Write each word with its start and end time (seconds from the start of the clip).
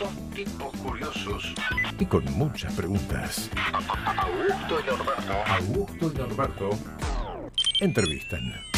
Dos 0.00 0.08
tipos 0.34 0.74
curiosos. 0.78 1.54
Y 1.98 2.06
con 2.06 2.24
muchas 2.32 2.72
preguntas. 2.72 3.50
Augusto 4.16 4.80
y 4.80 4.90
Norberto. 4.90 5.32
Augusto 5.46 6.12
y 6.14 6.18
Norberto 6.18 6.70
entrevistan. 7.80 8.69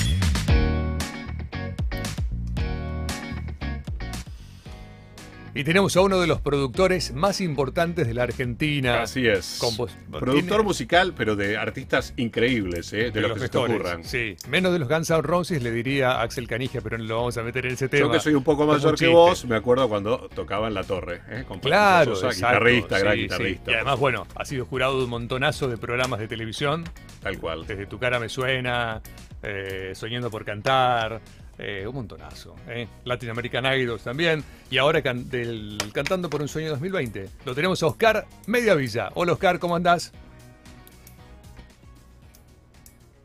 Y 5.54 5.64
tenemos 5.64 5.94
a 5.98 6.00
uno 6.00 6.18
de 6.18 6.26
los 6.26 6.40
productores 6.40 7.12
más 7.12 7.42
importantes 7.42 8.06
de 8.06 8.14
la 8.14 8.22
Argentina. 8.22 9.02
Así 9.02 9.26
es. 9.28 9.58
Compos- 9.60 9.92
Productor 10.10 10.42
tiene- 10.48 10.62
musical, 10.62 11.12
pero 11.14 11.36
de 11.36 11.58
artistas 11.58 12.14
increíbles, 12.16 12.90
¿eh? 12.94 13.10
de, 13.10 13.20
los 13.20 13.34
que 13.34 13.40
se 13.40 13.48
te 13.50 13.58
ocurran. 13.58 14.02
Sí, 14.02 14.34
menos 14.48 14.72
de 14.72 14.78
los 14.78 14.88
Guns 14.88 15.10
N' 15.10 15.20
Roses 15.20 15.62
le 15.62 15.70
diría 15.70 16.12
a 16.12 16.22
Axel 16.22 16.48
Canigia, 16.48 16.80
pero 16.80 16.96
no 16.96 17.04
lo 17.04 17.16
vamos 17.16 17.36
a 17.36 17.42
meter 17.42 17.66
en 17.66 17.72
ese 17.74 17.90
tema. 17.90 18.06
Yo 18.06 18.10
que 18.12 18.20
soy 18.20 18.32
un 18.34 18.44
poco 18.44 18.66
mayor 18.66 18.96
que 18.96 19.08
vos, 19.08 19.44
me 19.44 19.56
acuerdo 19.56 19.90
cuando 19.90 20.30
tocaba 20.34 20.68
en 20.68 20.74
La 20.74 20.84
Torre. 20.84 21.20
¿eh? 21.28 21.44
Con 21.46 21.60
Claro, 21.60 22.14
Sosa, 22.14 22.28
exacto, 22.28 22.46
guitarrista, 22.64 22.98
gran 22.98 23.14
sí. 23.14 23.20
guitarrista. 23.20 23.70
Y 23.70 23.74
además, 23.74 23.98
bueno, 23.98 24.26
ha 24.34 24.44
sido 24.46 24.64
jurado 24.64 24.96
de 24.98 25.04
un 25.04 25.10
montonazo 25.10 25.68
de 25.68 25.76
programas 25.76 26.18
de 26.18 26.28
televisión. 26.28 26.84
Tal 27.22 27.38
cual. 27.38 27.66
Desde 27.66 27.84
Tu 27.86 27.98
cara 27.98 28.18
me 28.18 28.30
suena, 28.30 29.02
eh, 29.42 29.92
Soñando 29.94 30.30
por 30.30 30.46
cantar, 30.46 31.20
eh, 31.64 31.86
un 31.86 31.94
montonazo. 31.94 32.56
Eh. 32.68 32.88
Latin 33.04 33.30
American 33.30 33.64
Idols 33.66 34.02
también. 34.02 34.42
Y 34.68 34.78
ahora 34.78 35.00
can- 35.00 35.30
del 35.30 35.78
Cantando 35.92 36.28
por 36.28 36.42
un 36.42 36.48
Sueño 36.48 36.70
2020. 36.70 37.28
Lo 37.44 37.54
tenemos 37.54 37.80
a 37.82 37.86
Oscar 37.86 38.26
Mediavilla. 38.46 39.10
Hola 39.14 39.32
Oscar, 39.34 39.60
¿cómo 39.60 39.76
andás? 39.76 40.12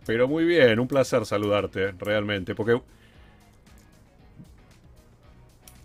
Pero 0.06 0.28
muy 0.28 0.46
bien, 0.46 0.80
un 0.80 0.88
placer 0.88 1.26
saludarte, 1.26 1.92
realmente, 2.00 2.54
porque... 2.56 2.80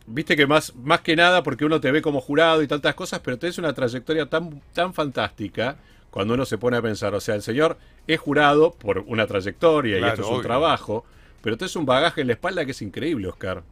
Viste 0.07 0.37
que 0.37 0.47
más, 0.47 0.75
más 0.77 1.01
que 1.01 1.17
nada, 1.17 1.43
porque 1.43 1.65
uno 1.65 1.81
te 1.81 1.91
ve 1.91 2.03
como 2.03 2.21
jurado 2.21 2.63
y 2.63 2.69
tantas 2.69 2.95
cosas, 2.95 3.21
pero 3.21 3.39
tenés 3.39 3.57
una 3.59 3.73
trayectoria 3.73 4.27
tan, 4.27 4.61
tan 4.75 4.93
fantástica 4.93 5.77
cuando 6.11 6.35
uno 6.35 6.45
se 6.45 6.59
pone 6.59 6.77
a 6.77 6.83
pensar. 6.83 7.15
O 7.15 7.21
sea, 7.21 7.35
el 7.35 7.43
señor 7.43 7.79
es 8.07 8.21
jurado 8.21 8.73
por 8.73 8.99
una 9.07 9.27
trayectoria 9.27 9.99
y 9.99 10.05
esto 10.05 10.23
es 10.23 10.29
un 10.29 10.43
trabajo, 10.43 11.05
pero 11.43 11.57
tenés 11.59 11.77
un 11.77 11.87
bagaje 11.87 12.23
en 12.23 12.29
la 12.29 12.35
espalda 12.35 12.65
que 12.65 12.73
es 12.73 12.83
increíble, 12.83 13.29
Oscar. 13.29 13.65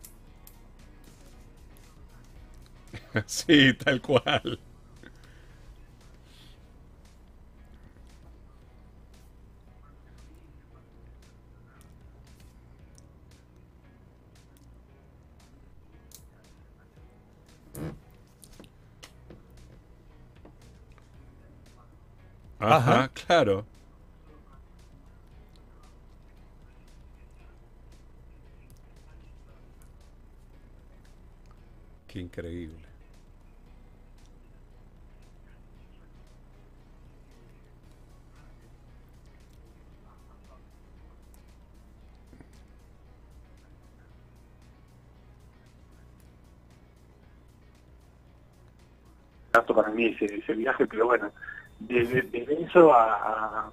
sí, 3.27 3.75
tal 3.75 4.01
cual. 4.01 4.59
Ajá, 22.61 23.09
Ajá. 23.09 23.09
claro. 23.13 23.67
Qué 32.11 32.19
increíble. 32.19 32.91
para 49.73 49.91
mí 49.91 50.07
ese, 50.07 50.25
ese 50.25 50.55
viaje, 50.55 50.87
pero 50.87 51.07
bueno, 51.07 51.31
desde, 51.79 52.23
desde 52.23 52.63
eso 52.65 52.93
a, 52.93 53.15
a, 53.15 53.71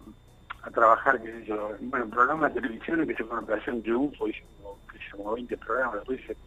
a 0.61 0.71
trabajar, 0.71 1.19
qué 1.21 1.31
sé 1.31 1.45
yo, 1.45 1.71
bueno, 1.79 2.05
en 2.05 2.11
programas 2.11 2.53
de 2.53 2.61
televisión 2.61 3.07
que 3.07 3.15
se 3.15 3.23
fue 3.23 3.33
una 3.33 3.43
operación 3.43 3.81
triunfo, 3.81 4.27
yo, 4.27 4.77
como 5.11 5.33
20 5.33 5.57
programas, 5.57 5.95
después 5.95 6.19
hice 6.19 6.37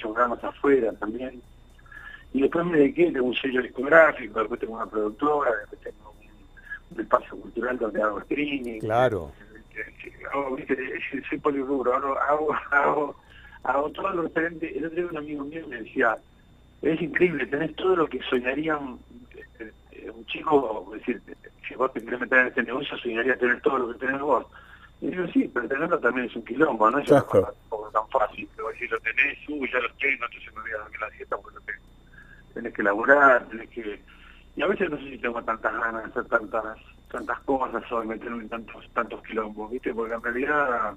programas 0.00 0.42
afuera 0.42 0.92
también. 0.92 1.40
Y 2.32 2.42
después 2.42 2.66
me 2.66 2.78
dediqué, 2.78 3.12
tengo 3.12 3.26
un 3.26 3.34
sello 3.34 3.62
discográfico, 3.62 4.40
después 4.40 4.60
tengo 4.60 4.74
una 4.74 4.86
productora, 4.86 5.52
después 5.60 5.80
tengo 5.82 6.10
un, 6.10 6.96
un 6.96 7.00
espacio 7.00 7.36
cultural 7.36 7.78
donde 7.78 8.02
hago 8.02 8.18
streaming. 8.20 8.80
Claro. 8.80 9.30
Hago, 10.32 10.56
viste, 10.56 10.76
soy 11.28 11.38
polirrubro, 11.38 11.94
hago, 11.94 12.18
hago, 12.18 12.54
hago, 12.70 13.16
hago 13.62 13.90
todo 13.90 14.10
lo 14.10 14.22
referente. 14.22 14.76
El 14.76 14.86
otro 14.86 14.96
día 14.96 15.06
un 15.10 15.16
amigo 15.16 15.44
mío 15.44 15.66
me 15.68 15.82
decía, 15.82 16.16
es 16.82 17.00
increíble, 17.00 17.46
tenés 17.46 17.74
todo 17.76 17.96
lo 17.96 18.06
que 18.06 18.20
soñaría 18.28 18.76
un, 18.76 18.98
un 20.12 20.26
chico, 20.26 20.90
es 20.94 21.00
decir, 21.00 21.22
si 21.66 21.74
vos 21.74 21.92
te 21.92 22.02
querés 22.04 22.20
meter 22.20 22.40
en 22.40 22.46
este 22.48 22.62
negocio, 22.62 22.96
soñaría 22.98 23.36
tener 23.36 23.60
todo 23.60 23.78
lo 23.78 23.92
que 23.92 24.06
tenés 24.06 24.20
vos. 24.20 24.44
Y 25.00 25.08
digo, 25.08 25.26
sí, 25.28 25.50
pero 25.52 25.68
tenerlo 25.68 25.98
también 25.98 26.26
es 26.26 26.36
un 26.36 26.44
quilombo, 26.44 26.90
no 26.90 26.98
es 26.98 27.10
una 27.10 27.22
cosa 27.22 27.52
tan 27.94 28.08
fácil. 28.10 28.48
Pero 28.54 28.68
si 28.78 28.86
lo 28.88 28.98
tenés, 29.00 29.38
uy, 29.48 29.70
ya 29.72 29.78
lo 29.80 29.88
tengo, 29.94 30.24
entonces 30.26 30.54
me 30.54 30.60
olvidas 30.60 30.90
que 30.90 30.98
la 30.98 31.10
dieta 31.10 31.36
porque 31.38 31.56
lo 31.56 31.62
tengo. 31.62 31.84
Tenés 32.52 32.74
que 32.74 32.82
laburar, 32.82 33.48
tenés 33.48 33.70
que... 33.70 34.02
Y 34.56 34.62
a 34.62 34.66
veces 34.66 34.90
no 34.90 34.98
sé 34.98 35.04
si 35.10 35.18
tengo 35.18 35.42
tantas 35.42 35.72
ganas 35.72 36.04
de 36.04 36.10
hacer 36.10 36.24
tantas 36.26 36.78
tantas 37.14 37.38
cosas 37.42 37.82
o 37.92 38.00
de 38.00 38.06
meterme 38.06 38.42
en 38.42 38.48
tantos, 38.48 38.88
tantos 38.92 39.22
quilombos, 39.22 39.70
¿viste? 39.70 39.94
Porque 39.94 40.14
en 40.14 40.22
realidad 40.22 40.94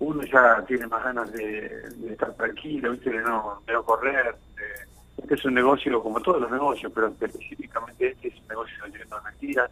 uno 0.00 0.24
ya 0.24 0.64
tiene 0.66 0.88
más 0.88 1.04
ganas 1.04 1.32
de, 1.32 1.84
estar 2.10 2.34
tranquilo, 2.34 2.90
¿viste? 2.90 3.10
De 3.10 3.22
no, 3.22 3.62
de 3.64 3.74
correr. 3.84 4.34
de- 4.56 5.22
este 5.22 5.34
es 5.34 5.44
un 5.44 5.54
negocio 5.54 6.02
como 6.02 6.20
todos 6.20 6.40
los 6.40 6.50
negocios, 6.50 6.90
pero 6.92 7.06
específicamente 7.06 8.08
este 8.08 8.28
es 8.28 8.40
un 8.40 8.48
negocio 8.48 8.86
lleno 8.86 9.16
de 9.16 9.22
mentiras, 9.30 9.70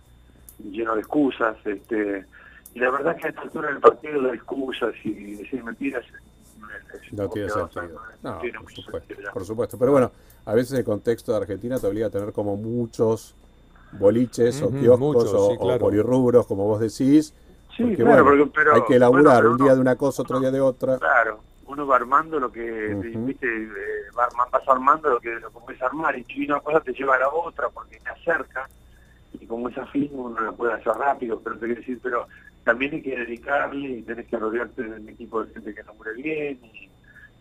lleno 0.58 0.94
de 0.94 1.00
excusas. 1.00 1.56
este 1.64 2.24
Y 2.74 2.78
la 2.78 2.90
verdad 2.90 3.16
que 3.16 3.26
a 3.26 3.30
esta 3.30 3.40
altura 3.42 3.68
del 3.68 3.80
partido 3.80 4.22
de 4.22 4.34
excusas 4.36 4.94
y 5.04 5.34
decir 5.34 5.62
mentiras 5.64 6.04
No 7.12 7.28
tiene 7.28 7.48
sentido. 7.50 8.00
no 8.22 8.38
tiene 8.38 8.58
por 8.58 8.62
mucho 8.68 8.82
supuesto, 8.82 9.14
por 9.32 9.44
supuesto. 9.44 9.78
Pero 9.78 9.92
bueno, 9.92 10.12
a 10.44 10.54
veces 10.54 10.78
el 10.78 10.84
contexto 10.84 11.32
de 11.32 11.38
Argentina 11.38 11.78
te 11.78 11.86
obliga 11.86 12.06
a 12.06 12.10
tener 12.10 12.32
como 12.32 12.56
muchos 12.56 13.34
boliches 13.92 14.62
o 14.62 14.70
kioscos 14.70 15.00
muchos, 15.00 15.34
o, 15.34 15.50
sí, 15.50 15.56
o 15.58 15.62
claro. 15.64 15.78
polirrubros, 15.80 16.46
como 16.46 16.66
vos 16.66 16.78
decís. 16.80 17.34
Sí, 17.76 17.82
porque, 17.82 17.96
claro, 17.96 18.24
bueno, 18.24 18.44
porque- 18.44 18.52
pero- 18.60 18.74
hay 18.74 18.84
que 18.84 18.94
elaborar 18.96 19.24
bueno, 19.24 19.38
pero 19.40 19.50
un 19.52 19.56
día 19.58 19.74
de 19.74 19.80
una 19.80 19.96
cosa, 19.96 20.22
otro 20.22 20.38
día 20.38 20.50
de 20.52 20.60
otra. 20.60 20.98
Claro, 20.98 21.40
uno 21.66 21.86
va 21.86 21.96
armando 21.96 22.38
lo 22.38 22.52
que, 22.52 22.94
Ujú. 22.94 23.24
viste, 23.26 23.46
eh, 23.46 23.68
va 24.16 24.28
vas 24.52 24.68
armando 24.68 25.10
lo 25.10 25.20
que 25.20 25.30
lo 25.40 25.50
que 25.50 25.58
puedes 25.64 25.82
armar 25.82 26.16
y 26.18 26.44
una 26.46 26.60
cosa 26.60 26.80
te 26.80 26.92
lleva 26.92 27.16
a 27.16 27.20
la 27.20 27.28
otra 27.30 27.68
porque 27.70 27.98
te 27.98 28.10
acerca 28.10 28.68
y 29.32 29.46
como 29.46 29.68
es 29.68 29.78
afín 29.78 30.10
uno 30.12 30.38
lo 30.40 30.54
puede 30.54 30.72
hacer 30.74 30.92
rápido, 30.94 31.40
pero 31.40 31.56
te 31.58 31.66
quiero 31.66 31.80
decir, 31.80 32.00
pero 32.02 32.26
también 32.64 32.94
hay 32.94 33.02
que 33.02 33.16
dedicarle 33.16 33.88
y 33.88 34.02
tenés 34.02 34.26
que 34.26 34.36
rodearte 34.36 34.82
de 34.82 35.00
un 35.00 35.08
equipo 35.08 35.44
de 35.44 35.52
gente 35.52 35.74
que 35.74 35.82
labure 35.82 36.14
bien 36.14 36.60
y, 36.62 36.90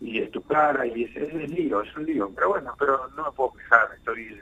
y 0.00 0.18
es 0.18 0.30
tu 0.30 0.42
cara 0.42 0.86
y 0.86 1.04
es, 1.04 1.16
es, 1.16 1.34
es 1.34 1.50
lío, 1.50 1.82
es 1.82 1.96
un 1.96 2.06
lío, 2.06 2.30
pero 2.34 2.50
bueno, 2.50 2.74
pero 2.78 3.08
no 3.16 3.24
me 3.24 3.32
puedo 3.32 3.52
quejar, 3.52 3.88
estoy 3.96 4.40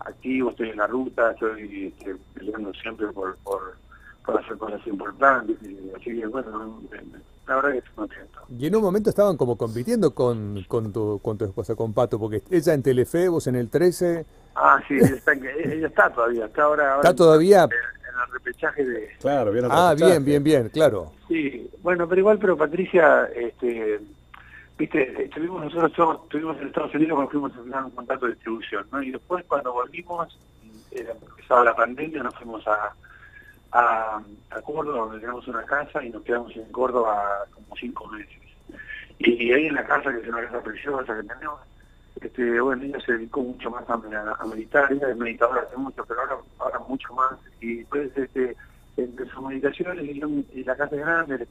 activo, 0.00 0.50
estoy 0.50 0.70
en 0.70 0.76
la 0.76 0.86
ruta, 0.86 1.32
estoy 1.32 1.94
este, 1.98 2.16
peleando 2.34 2.72
siempre 2.74 3.08
por, 3.08 3.36
por, 3.38 3.76
por 4.24 4.40
hacer 4.40 4.56
cosas 4.56 4.86
importantes, 4.86 5.56
y, 5.62 5.90
así 5.96 6.20
que 6.20 6.26
bueno, 6.26 6.80
la 7.46 7.56
verdad 7.56 7.72
que 7.72 7.78
estoy 7.78 7.94
contento. 7.94 8.40
Y 8.58 8.66
en 8.66 8.76
un 8.76 8.82
momento 8.82 9.10
estaban 9.10 9.36
como 9.36 9.56
compitiendo 9.56 10.14
con, 10.14 10.64
con, 10.68 10.92
tu, 10.92 11.20
con 11.20 11.36
tu 11.36 11.44
esposa, 11.44 11.74
con 11.74 11.92
Pato, 11.92 12.18
porque 12.18 12.42
ella 12.50 12.74
en 12.74 12.82
Telefe, 12.82 13.28
vos 13.28 13.46
en 13.48 13.56
el 13.56 13.70
13. 13.70 14.24
Ah, 14.54 14.80
sí, 14.86 14.94
ella 14.94 15.16
está, 15.16 15.32
ella 15.32 15.86
está 15.86 16.10
todavía, 16.12 16.46
está 16.46 16.62
ahora, 16.62 16.94
ahora 16.94 17.08
¿Está 17.08 17.14
todavía? 17.14 17.64
en, 17.64 17.70
en 18.16 18.22
el 18.26 18.32
repechaje 18.32 18.84
de... 18.84 19.16
Claro, 19.20 19.52
bien 19.52 19.66
Ah, 19.70 19.94
bien, 19.96 20.24
bien, 20.24 20.42
bien, 20.42 20.68
claro. 20.70 21.12
Sí, 21.28 21.70
bueno, 21.82 22.08
pero 22.08 22.20
igual, 22.20 22.38
pero 22.38 22.56
Patricia, 22.56 23.26
este, 23.34 24.00
viste, 24.78 25.24
estuvimos 25.24 25.64
nosotros 25.64 25.90
estuvimos, 25.90 26.22
estuvimos 26.24 26.56
en 26.60 26.66
Estados 26.68 26.94
Unidos 26.94 27.14
cuando 27.14 27.30
fuimos 27.30 27.52
a 27.52 27.62
firmar 27.62 27.84
un 27.84 27.90
contrato 27.90 28.26
de 28.26 28.32
distribución, 28.32 28.86
¿no? 28.92 29.02
Y 29.02 29.10
después 29.10 29.44
cuando 29.46 29.72
volvimos, 29.72 30.38
era 30.90 31.12
empezaba 31.12 31.64
la 31.64 31.76
pandemia, 31.76 32.22
nos 32.22 32.34
fuimos 32.36 32.66
a, 32.66 32.94
a, 33.72 34.22
a 34.50 34.62
Córdoba, 34.62 34.98
donde 34.98 35.20
tenemos 35.20 35.46
una 35.48 35.64
casa, 35.64 36.04
y 36.04 36.10
nos 36.10 36.22
quedamos 36.22 36.54
en 36.56 36.70
Córdoba 36.72 37.44
como 37.52 37.76
cinco 37.76 38.06
meses. 38.08 38.32
Y 39.18 39.50
ahí 39.52 39.66
en 39.66 39.74
la 39.74 39.86
casa, 39.86 40.12
que 40.12 40.20
es 40.20 40.28
una 40.28 40.42
casa 40.42 40.62
preciosa 40.62 41.16
que 41.16 41.22
tenemos, 41.26 41.60
este, 42.20 42.60
bueno, 42.60 42.82
ella 42.84 43.00
se 43.00 43.12
dedicó 43.12 43.42
mucho 43.42 43.70
más 43.70 43.88
a, 43.88 43.94
a, 43.94 44.36
a 44.38 44.46
meditar, 44.46 44.90
ella 44.92 45.10
es 45.10 45.16
meditadora 45.16 45.62
hace 45.62 45.76
mucho, 45.76 46.04
pero 46.06 46.20
ahora, 46.20 46.36
ahora 46.58 46.78
mucho 46.88 47.12
más. 47.14 47.32
Y 47.60 47.78
después, 47.78 48.10
este, 48.16 48.56
entre 48.96 49.26
sus 49.28 49.42
meditaciones, 49.42 50.04
y, 50.04 50.18
yo- 50.20 50.28
y 50.52 50.64
la 50.64 50.76
casa 50.76 50.94
es 50.96 51.00
grande, 51.02 51.46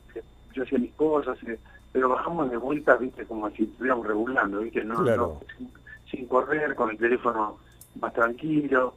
yo 0.54 0.64
hacía 0.64 0.80
mis 0.80 0.94
cosas, 0.94 1.38
eh, 1.48 1.60
pero 1.92 2.10
bajamos 2.10 2.50
de 2.50 2.58
vuelta, 2.58 2.96
viste, 2.98 3.26
como 3.26 3.50
si 3.52 3.64
estuviéramos 3.64 4.08
regulando, 4.08 4.60
viste, 4.60 4.84
no, 4.84 5.04
Claro. 5.04 5.40
no 5.42 5.48
sin, 5.58 5.72
sin 6.10 6.28
correr, 6.28 6.76
con 6.76 6.90
el 6.90 6.98
teléfono 6.98 7.60
más 8.00 8.14
tranquilo. 8.14 8.96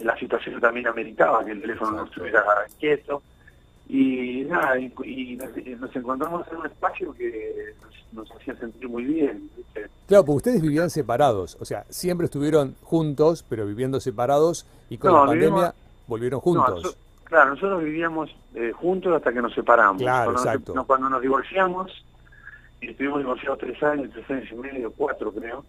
La 0.00 0.18
situación 0.18 0.60
también 0.60 0.88
ameritaba 0.88 1.44
que 1.44 1.52
el 1.52 1.60
teléfono 1.60 1.92
no 1.92 2.04
estuviera 2.04 2.44
quieto. 2.80 3.22
Y 3.88 4.44
nada, 4.48 4.78
y, 4.78 4.92
y 5.04 5.36
nos, 5.36 5.50
nos 5.80 5.94
encontramos 5.96 6.46
en 6.50 6.56
un 6.56 6.66
espacio 6.66 7.12
que 7.12 7.74
nos, 8.12 8.28
nos 8.28 8.40
hacía 8.40 8.56
sentir 8.56 8.88
muy 8.88 9.04
bien. 9.04 9.50
¿viste? 9.56 9.88
Claro, 10.06 10.24
porque 10.24 10.36
ustedes 10.38 10.62
vivían 10.62 10.88
separados, 10.90 11.56
o 11.60 11.64
sea, 11.64 11.84
siempre 11.90 12.24
estuvieron 12.26 12.76
juntos, 12.82 13.44
pero 13.48 13.66
viviendo 13.66 14.00
separados 14.00 14.66
y 14.88 14.96
con 14.98 15.12
No, 15.12 15.20
la 15.26 15.30
pandemia 15.32 15.74
volvieron 16.06 16.38
No, 16.38 16.40
juntos. 16.40 16.82
so- 16.82 16.94
claro, 17.24 17.50
nosotros 17.50 17.84
vivíamos 17.84 18.34
eh, 18.54 18.72
juntos 18.72 19.12
hasta 19.14 19.32
que 19.32 19.42
nos 19.42 19.52
separamos. 19.54 20.00
Claro, 20.00 20.32
cuando, 20.32 20.50
exacto. 20.50 20.74
Nos, 20.74 20.86
cuando 20.86 21.10
nos 21.10 21.20
divorciamos, 21.20 22.04
y 22.80 22.88
estuvimos 22.90 23.18
divorciados 23.18 23.58
tres 23.58 23.82
años, 23.82 24.10
tres 24.12 24.30
años 24.30 24.48
y 24.50 24.54
medio, 24.56 24.92
cuatro 24.92 25.32
creo, 25.32 25.64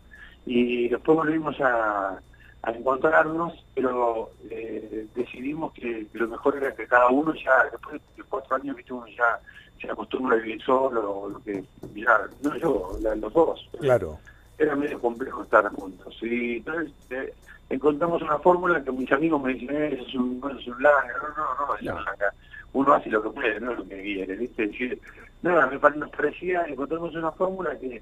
y 0.45 0.87
después 0.89 1.17
volvimos 1.17 1.59
a, 1.59 2.19
a 2.65 2.71
encontrarnos, 2.71 3.53
pero 3.75 4.31
eh, 4.49 5.05
decidimos 5.15 5.71
que, 5.73 6.07
que 6.07 6.17
lo 6.17 6.27
mejor 6.27 6.57
era 6.57 6.73
que 6.75 6.87
cada 6.87 7.09
uno 7.09 7.33
ya, 7.35 7.65
después 7.71 8.01
de 8.17 8.23
cuatro 8.23 8.55
años, 8.55 8.75
viste, 8.75 8.91
uno 8.93 9.05
ya 9.07 9.39
se 9.79 9.91
acostumbra 9.91 10.35
a 10.35 10.39
vivir 10.39 10.61
solo, 10.63 11.11
o 11.19 11.29
lo 11.29 11.43
que, 11.43 11.63
ya, 11.93 12.21
no 12.41 12.55
yo, 12.57 12.97
la- 13.01 13.15
los 13.15 13.31
dos. 13.33 13.69
Claro, 13.79 14.17
era 14.57 14.75
medio 14.75 14.99
complejo 14.99 15.43
estar 15.43 15.67
juntos. 15.69 16.17
Y 16.21 16.57
entonces 16.57 16.91
eh, 17.11 17.33
encontramos 17.69 18.21
una 18.21 18.39
fórmula 18.39 18.83
que 18.83 18.91
mis 18.91 19.11
amigos 19.11 19.41
me 19.43 19.53
dicen, 19.53 19.75
eh, 19.75 19.89
eso 19.93 20.07
es 20.07 20.15
un, 20.15 20.41
un 20.43 20.83
langa. 20.83 21.13
No, 21.21 21.27
no, 21.37 21.67
no, 21.67 22.01
langa. 22.03 22.33
Uno 22.73 22.93
hace 22.93 23.09
lo 23.09 23.21
que 23.21 23.29
puede, 23.29 23.59
no 23.59 23.73
lo 23.73 23.87
que 23.87 24.01
quiere, 24.01 24.35
¿viste? 24.35 24.67
Decir, 24.67 24.99
nada, 25.43 25.67
me 25.67 25.77
parecía, 25.79 26.63
encontramos 26.67 27.13
una 27.15 27.31
fórmula 27.33 27.77
que 27.79 28.01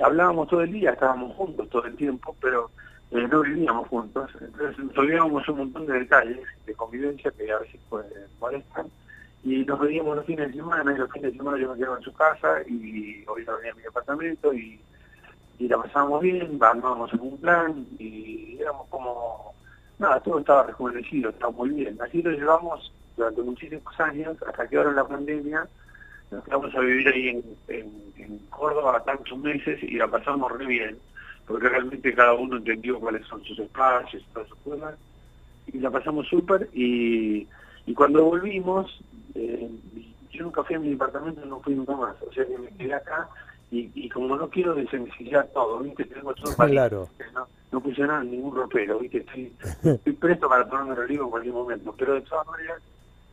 hablábamos 0.00 0.48
todo 0.48 0.62
el 0.62 0.72
día, 0.72 0.90
estábamos 0.90 1.34
juntos 1.36 1.68
todo 1.68 1.84
el 1.84 1.96
tiempo, 1.96 2.34
pero 2.40 2.70
eh, 3.10 3.26
no 3.30 3.42
vivíamos 3.42 3.88
juntos. 3.88 4.30
Entonces 4.40 4.96
olvidábamos 4.96 5.48
un 5.48 5.58
montón 5.58 5.86
de 5.86 6.00
detalles 6.00 6.40
de 6.66 6.74
convivencia 6.74 7.30
que 7.30 7.50
a 7.50 7.58
veces 7.58 7.80
pues, 7.88 8.06
molestan. 8.40 8.86
Y 9.42 9.64
nos 9.64 9.80
veíamos 9.80 10.16
los 10.16 10.26
fines 10.26 10.48
de 10.48 10.54
semana, 10.54 10.92
y 10.92 10.98
los 10.98 11.10
fines 11.10 11.32
de 11.32 11.38
semana 11.38 11.58
yo 11.58 11.72
me 11.72 11.78
quedaba 11.78 11.96
en 11.96 12.02
su 12.02 12.12
casa 12.12 12.60
y 12.68 13.24
hoy 13.26 13.44
venía 13.44 13.72
a 13.72 13.74
mi 13.74 13.82
departamento 13.82 14.52
y 14.52 14.78
la 15.68 15.76
pasábamos 15.78 16.22
bien, 16.22 16.58
armábamos 16.60 17.12
algún 17.12 17.38
plan 17.38 17.86
y 17.98 18.58
éramos 18.60 18.86
como, 18.88 19.54
nada, 19.98 20.20
todo 20.20 20.38
estaba 20.38 20.64
rejuvenecido, 20.64 21.30
estaba 21.30 21.52
muy 21.52 21.70
bien. 21.70 21.98
Así 22.00 22.22
lo 22.22 22.30
llevamos 22.30 22.92
durante 23.16 23.42
muchísimos 23.42 24.00
años, 24.00 24.36
hasta 24.46 24.68
que 24.68 24.76
ahora 24.76 24.92
la 24.92 25.06
pandemia 25.06 25.68
nos 26.30 26.44
quedamos 26.44 26.74
a 26.74 26.80
vivir 26.80 27.08
ahí 27.08 27.28
en, 27.28 27.44
en, 27.68 27.90
en 28.16 28.38
Córdoba 28.50 29.02
tantos 29.04 29.38
meses 29.38 29.82
y 29.82 29.96
la 29.96 30.08
pasamos 30.08 30.50
re 30.52 30.66
bien, 30.66 30.98
porque 31.46 31.68
realmente 31.68 32.14
cada 32.14 32.34
uno 32.34 32.56
entendió 32.56 33.00
cuáles 33.00 33.26
son 33.26 33.42
sus 33.44 33.58
espacios, 33.58 34.24
todas 34.32 34.48
sus 34.48 34.58
cosas, 34.58 34.96
y 35.66 35.78
la 35.78 35.90
pasamos 35.90 36.26
súper 36.28 36.68
y, 36.72 37.46
y 37.86 37.94
cuando 37.94 38.24
volvimos, 38.24 39.00
eh, 39.34 39.68
yo 40.30 40.44
nunca 40.44 40.62
fui 40.64 40.76
a 40.76 40.78
mi 40.80 40.90
departamento, 40.90 41.44
no 41.44 41.60
fui 41.60 41.74
nunca 41.74 41.96
más, 41.96 42.16
o 42.22 42.32
sea 42.32 42.44
que 42.46 42.58
me 42.58 42.68
quedé 42.70 42.94
acá 42.94 43.28
y, 43.72 43.90
y 43.94 44.08
como 44.08 44.36
no 44.36 44.48
quiero 44.50 44.74
desensillar 44.74 45.48
todo, 45.54 45.78
¿viste? 45.80 46.04
Tengo 46.04 46.34
todo 46.34 46.54
para 46.56 46.70
Claro. 46.70 47.08
no, 47.34 47.46
no 47.70 47.80
puse 47.80 48.02
nada 48.02 48.22
en 48.22 48.32
ningún 48.32 48.54
ropero, 48.56 48.98
¿viste? 48.98 49.18
Estoy, 49.18 49.52
estoy 49.84 50.12
presto 50.14 50.48
para 50.48 50.68
ponerme 50.68 50.94
relieve 50.94 51.24
en 51.24 51.30
cualquier 51.30 51.54
momento, 51.54 51.94
pero 51.96 52.14
de 52.14 52.20
todas 52.22 52.46
maneras 52.48 52.82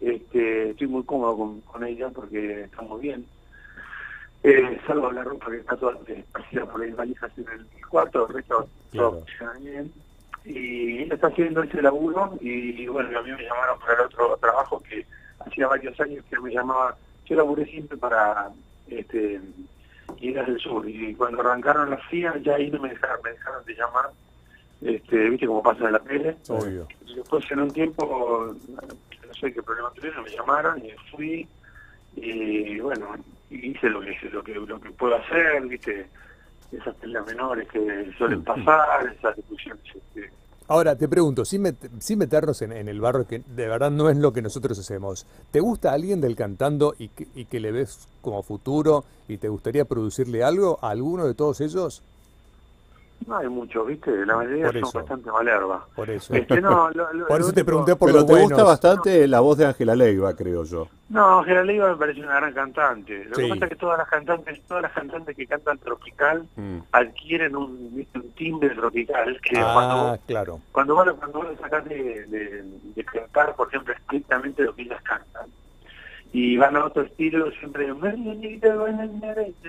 este, 0.02 0.72
estoy 0.72 0.88
muy 0.88 1.04
cómodo 1.04 1.38
con, 1.38 1.62
con 1.62 1.84
ella 1.84 2.10
porque 2.10 2.64
estamos 2.64 3.00
bien. 3.02 3.26
Eh, 4.44 4.80
salvo 4.86 5.12
la 5.12 5.24
ropa 5.24 5.50
que 5.52 5.58
está 5.58 5.76
toda 5.76 5.98
esparcida 6.08 6.66
por 6.66 6.86
las 6.86 6.96
valijas 6.96 7.32
en 7.38 7.46
el 7.50 7.66
cuarto, 7.90 8.28
el 8.28 8.34
resto 8.36 8.70
Claro. 8.92 9.24
todo 9.40 9.60
bien. 9.60 9.92
Y 10.46 11.00
ella 11.00 11.16
está 11.16 11.28
haciendo 11.28 11.62
ese 11.64 11.82
laburo 11.82 12.38
y 12.40 12.88
bueno, 12.88 13.18
a 13.20 13.22
mí 13.22 13.32
me 13.32 13.44
llamaron 13.44 13.80
para 13.80 13.94
el 13.96 14.00
otro 14.06 14.38
trabajo 14.38 14.82
que 14.88 15.06
hacía 15.40 15.68
varios 15.68 16.00
años 16.00 16.24
que 16.30 16.40
me 16.40 16.52
llamaba, 16.54 16.96
yo 17.26 17.36
laburé 17.36 17.66
siempre 17.66 17.98
para 17.98 18.50
este 18.88 19.42
Ideas 20.22 20.48
del 20.48 20.60
Sur 20.60 20.88
y 20.88 21.14
cuando 21.16 21.42
arrancaron 21.42 21.90
las 21.90 22.02
FIA 22.06 22.38
ya 22.38 22.56
ahí 22.56 22.72
no 22.72 22.80
me 22.80 22.90
dejaron, 22.90 23.20
me 23.26 23.32
dejaron 23.32 23.66
de 23.66 23.74
llamar, 23.76 24.10
este, 24.82 25.30
viste 25.30 25.48
como 25.48 25.62
pasa 25.62 25.86
en 25.86 25.92
la 25.92 26.00
tele. 26.00 26.38
obvio. 26.48 26.88
Y 27.06 27.16
después 27.16 27.44
en 27.52 27.60
un 27.60 27.72
tiempo, 27.72 28.56
sé 29.39 29.54
qué 29.54 29.62
problema 29.63 29.92
tuvieron, 29.92 30.24
me 30.24 30.30
llamaron 30.31 30.84
y 30.86 30.92
fui 31.12 31.48
y 32.16 32.80
bueno, 32.80 33.16
hice 33.50 33.89
lo 33.89 34.01
que 34.01 34.16
lo 34.31 34.44
que 34.44 34.54
lo 34.56 34.80
que 34.81 34.89
puedo 34.92 35.16
hacer, 35.16 35.62
viste, 35.68 36.07
esas 36.72 36.95
peleas 36.95 37.25
menores 37.25 37.68
que 37.69 38.12
suelen 38.18 38.44
pasar, 38.44 39.13
esas 39.18 39.36
discusiones 39.36 39.84
este, 39.94 40.31
Ahora, 40.69 40.98
te 40.98 41.07
pregunto, 41.07 41.45
sin, 41.45 41.63
met- 41.63 41.89
sin 42.00 42.19
meternos 42.19 42.62
en, 42.62 42.74
en 42.74 42.89
el 42.89 43.00
barro, 43.00 43.25
que 43.25 43.39
de 43.39 43.68
verdad 43.69 43.89
no 43.89 44.10
es 44.10 44.18
lo 44.18 44.34
que 44.34 44.42
nosotros 44.42 44.78
hacemos, 44.78 45.25
¿te 45.51 45.62
gusta 45.62 45.94
alguien 45.94 46.19
del 46.19 46.36
cantando 46.36 46.94
y 47.00 47.07
que, 47.07 47.28
y 47.36 47.45
que 47.45 47.62
le 47.62 47.72
ves 47.72 48.06
como 48.22 48.44
futuro 48.44 49.06
y 49.30 49.38
te 49.38 49.48
gustaría 49.48 49.86
producirle 49.86 50.44
algo 50.44 50.78
a 50.81 50.90
alguno 50.90 51.25
de 51.25 51.36
todos 51.36 51.62
ellos? 51.62 52.04
No 53.25 53.38
hay 53.38 53.50
mucho, 53.50 53.84
viste, 53.86 54.25
la 54.25 54.36
mayoría 54.38 54.72
son 54.72 54.92
bastante 54.94 55.31
malerba. 55.31 55.86
Por 55.96 56.10
eso. 56.10 56.34
Este, 56.34 56.62
no, 56.62 56.90
lo- 56.94 57.12
lo- 57.14 57.28
Por 57.28 57.40
lo 57.40 57.46
eso 57.46 57.54
te 57.54 57.66
pregunté 57.66 57.96
por 57.96 58.08
Pero 58.10 58.19
los 58.19 58.25
te 58.25 58.31
buenos. 58.34 58.50
gusta 58.50 58.64
bastante 58.64 59.28
la 59.28 59.40
voz 59.40 59.58
de 59.58 59.66
Ángela 59.66 59.96
Leiva, 59.96 60.34
creo 60.36 60.64
yo. 60.64 60.88
No, 61.10 61.40
Ángela 61.40 61.64
Leiva 61.64 61.90
me 61.90 61.96
parece 61.98 62.19
una 62.22 62.36
gran 62.36 62.54
cantante. 62.54 63.25
Lo 63.25 63.36
Sí. 63.36 63.44
que 63.44 63.50
pasa 63.50 63.66
es 63.66 63.69
que 63.69 63.75
todas 63.78 63.98
las 63.98 64.08
cantantes, 64.10 64.62
todas 64.68 64.84
las 64.84 64.92
cantantes 64.92 65.36
que 65.36 65.48
cantan 65.48 65.78
tropical 65.80 66.48
Mm. 66.56 66.78
adquieren 66.92 67.56
un, 67.56 67.96
¿viste? 67.96 68.19
un 68.19 68.31
timbre 68.34 68.69
tropical 68.72 69.40
que 69.42 69.56
cuando 69.56 69.96
Ah, 69.96 70.10
vos- 70.12 70.19
claro. 70.28 70.62
cuando 70.72 70.96
vos, 70.96 71.12
cuando 71.18 71.40
vos 71.40 71.48
sacás 71.60 71.86
de, 71.86 72.25
de, 72.28 72.64
de 72.96 73.04
cantar, 73.04 73.56
por 73.56 73.68
ejemplo, 73.69 73.94
estrictamente 73.94 74.64
lo 74.64 74.75
que 74.75 74.84
ellas 74.84 75.02
cantan, 75.04 75.50
y 76.34 76.58
van 76.58 76.75
a 76.75 76.86
otro 76.86 77.04
estilo, 77.04 77.50
siempre 77.52 77.88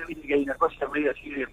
viste 0.07 0.27
que 0.27 0.35
hay 0.35 0.43
una 0.43 0.55
cosa 0.55 0.89
medio 0.89 1.11
así 1.13 1.31
de 1.31 1.47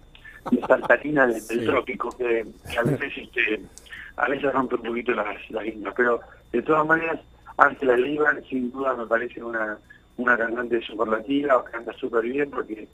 saltarina 0.66 1.26
del, 1.26 1.46
del 1.46 1.60
Sí. 1.60 1.66
trópico 1.66 2.10
que, 2.16 2.46
que 2.70 2.78
a 2.78 2.82
veces 2.82 3.12
este, 3.16 3.60
a 4.16 4.28
veces 4.28 4.52
rompe 4.52 4.76
un 4.76 4.82
poquito 4.82 5.12
las, 5.12 5.50
las 5.50 5.64
líneas, 5.64 5.94
pero 5.96 6.20
de 6.52 6.62
todas 6.62 6.86
maneras, 6.86 7.20
Ángela 7.58 7.96
Leiva 7.96 8.34
sin 8.48 8.70
duda 8.70 8.94
me 8.94 9.06
parece 9.06 9.42
una, 9.42 9.78
una 10.16 10.36
cantante 10.36 10.80
superlativa, 10.82 11.64
canta 11.64 11.92
súper 11.94 12.22
bien 12.24 12.50
porque 12.50 12.86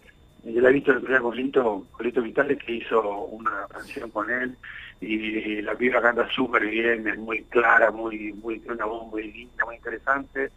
yo 0.44 0.60
la 0.60 0.70
he 0.70 0.72
visto 0.72 0.90
el 0.92 1.00
primer 1.02 1.20
con 1.22 1.36
Lito, 1.36 1.86
Vitales 2.22 2.58
que 2.64 2.72
hizo 2.76 3.00
una 3.26 3.66
canción 3.68 4.10
con 4.10 4.28
él 4.30 4.56
y 5.00 5.62
la 5.62 5.74
piba 5.74 6.00
canta 6.00 6.28
súper 6.30 6.66
bien, 6.66 7.06
es 7.06 7.18
muy 7.18 7.42
clara, 7.44 7.90
muy, 7.90 8.32
muy, 8.34 8.58
tiene 8.58 8.74
una 8.74 8.86
voz 8.86 9.06
muy 9.08 9.30
linda, 9.32 9.64
muy 9.64 9.76
interesante. 9.76 10.50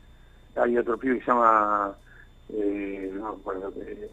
Hay 0.56 0.78
otro 0.78 0.98
pibe 0.98 1.16
que 1.20 1.26
se 1.26 1.32
llama, 1.32 1.94
eh, 2.54 3.12
no 3.14 3.34
me 3.34 3.40
acuerdo, 3.40 3.74
eh, 3.82 4.10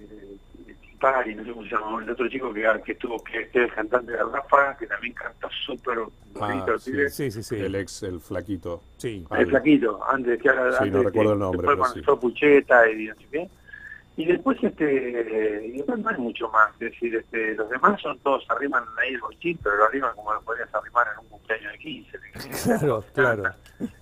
Tipari, 1.03 1.35
no 1.35 1.45
sé 1.45 1.51
cómo 1.53 1.63
se 1.65 1.71
llama, 1.75 2.03
el 2.05 2.11
otro 2.11 2.29
chico 2.29 2.53
que, 2.55 2.63
que 2.85 2.93
estuvo, 2.93 3.23
que, 3.25 3.43
es 3.43 3.55
el 3.55 3.73
cantante 3.75 4.13
de 4.13 4.19
Rafa, 4.23 4.77
que 4.79 4.87
también 4.87 5.13
canta 5.15 5.49
súper 5.67 5.99
bonito, 6.33 6.75
Ah. 6.75 6.79
Sí, 6.79 7.31
sí, 7.31 7.43
sí. 7.43 7.57
El 7.57 7.75
ex, 7.75 8.05
el 8.05 8.21
flaquito. 8.21 8.83
Sí. 8.99 9.27
Ah, 9.31 9.41
El 9.41 9.49
flaquito, 9.49 10.01
antes 10.09 10.41
que 10.41 10.49
haga 10.49 10.71
Sí, 10.73 10.77
antes 10.79 10.93
no 10.93 11.03
recuerdo 11.03 11.31
que- 11.31 11.35
el 11.35 11.39
nombre, 11.41 11.69
Después 11.69 11.93
pero 11.95 12.15
sí. 12.15 12.21
Pucheta 12.21 12.89
y 12.91 13.07
no 13.07 13.15
sé 13.17 13.27
qué. 13.33 13.51
Y 14.15 14.27
después 14.27 14.59
este 14.63 15.67
y 15.67 15.73
después 15.79 15.99
no 15.99 16.11
hay 16.11 16.19
mucho 16.19 16.49
más, 16.51 16.71
es 16.75 16.91
decir, 16.93 17.17
este, 17.17 17.55
los 17.55 17.69
demás 17.71 18.01
son 18.01 18.19
todos 18.21 18.45
arriman 18.51 18.85
ahí 18.99 19.15
el 19.15 19.21
bochín, 19.21 19.59
pero 19.63 19.75
lo 19.77 19.85
arriman 19.87 20.15
como 20.15 20.35
lo 20.35 20.43
podrías 20.43 20.73
arrimar 20.75 21.07
en 21.15 21.19
un 21.25 21.29
cumpleaños 21.31 21.73
de 21.73 21.79
15. 21.79 22.19
Claro, 22.65 23.05
claro, 23.15 23.43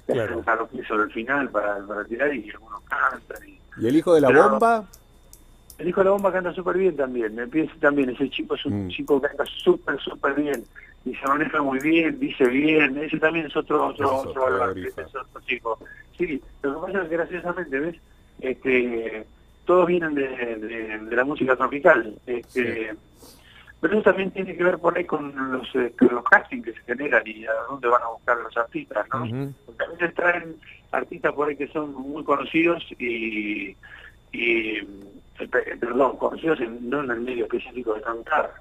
claro. 0.06 0.42
A 0.46 0.54
lo 0.56 0.68
que 0.68 0.78
hizo 0.78 0.94
el 0.96 1.10
final 1.12 1.48
para, 1.50 1.78
para 1.86 2.04
tirar 2.04 2.34
y 2.34 2.50
algunos 2.50 2.82
cantan. 2.82 3.48
Y... 3.48 3.58
¿Y 3.78 3.86
el 3.88 3.96
hijo 3.96 4.12
de 4.14 4.20
la 4.20 4.28
Pero- 4.28 4.50
bomba? 4.50 4.84
El 5.80 5.88
hijo 5.88 6.00
de 6.02 6.04
la 6.04 6.10
bomba 6.10 6.30
canta 6.30 6.52
súper 6.52 6.76
bien 6.76 6.94
también, 6.94 7.34
me 7.34 7.46
pienso 7.48 7.74
también, 7.80 8.10
ese 8.10 8.28
chico 8.28 8.54
es 8.54 8.66
un 8.66 8.84
Mm. 8.86 8.88
chico 8.90 9.18
que 9.20 9.28
canta 9.28 9.44
súper, 9.46 9.98
súper 9.98 10.34
bien 10.34 10.62
y 11.06 11.14
se 11.14 11.26
maneja 11.26 11.62
muy 11.62 11.78
bien, 11.78 12.20
dice 12.20 12.44
bien, 12.48 12.98
ese 12.98 13.18
también 13.18 13.46
es 13.46 13.56
otro 13.56 13.86
otro, 13.86 14.04
Eso, 14.04 14.28
otro 14.30 14.72
es 14.74 15.14
otro 15.14 15.40
chico. 15.46 15.78
Sí, 16.18 16.42
lo 16.62 16.74
que 16.74 16.86
pasa 16.86 17.02
es 17.02 17.08
que 17.08 17.16
graciosamente, 17.16 17.80
¿ves? 17.80 17.96
Este, 18.40 19.26
todos 19.64 19.86
vienen 19.86 20.14
de, 20.14 20.28
de- 20.28 20.98
de 20.98 21.16
la 21.16 21.24
música 21.24 21.56
tropical, 21.56 22.14
este, 22.26 22.94
pero 23.80 23.94
eso 23.94 24.02
también 24.02 24.30
tiene 24.32 24.54
que 24.54 24.62
ver 24.64 24.78
por 24.78 24.98
ahí 24.98 25.06
con 25.06 25.34
los, 25.52 25.74
eh, 25.76 25.94
con 25.98 26.14
los 26.14 26.24
castings 26.24 26.62
que 26.66 26.72
se 26.74 26.80
generan 26.82 27.22
y 27.24 27.46
a 27.46 27.52
dónde 27.70 27.88
van 27.88 28.02
a 28.02 28.08
buscar 28.08 28.36
los 28.36 28.54
artistas, 28.58 29.06
¿no? 29.14 29.24
Ujú. 29.24 29.54
Porque 29.64 29.84
a 29.84 29.88
veces 29.88 30.14
traen 30.14 30.56
artistas 30.92 31.32
por 31.32 31.48
ahí 31.48 31.56
que 31.56 31.68
son 31.68 31.94
muy 31.94 32.22
conocidos 32.22 32.84
y, 32.98 33.74
perdón, 35.48 36.16
conocidos 36.16 36.60
en- 36.60 36.88
no 36.90 37.02
en 37.02 37.10
el 37.10 37.20
medio 37.20 37.44
específico 37.44 37.94
de 37.94 38.02
cantar, 38.02 38.52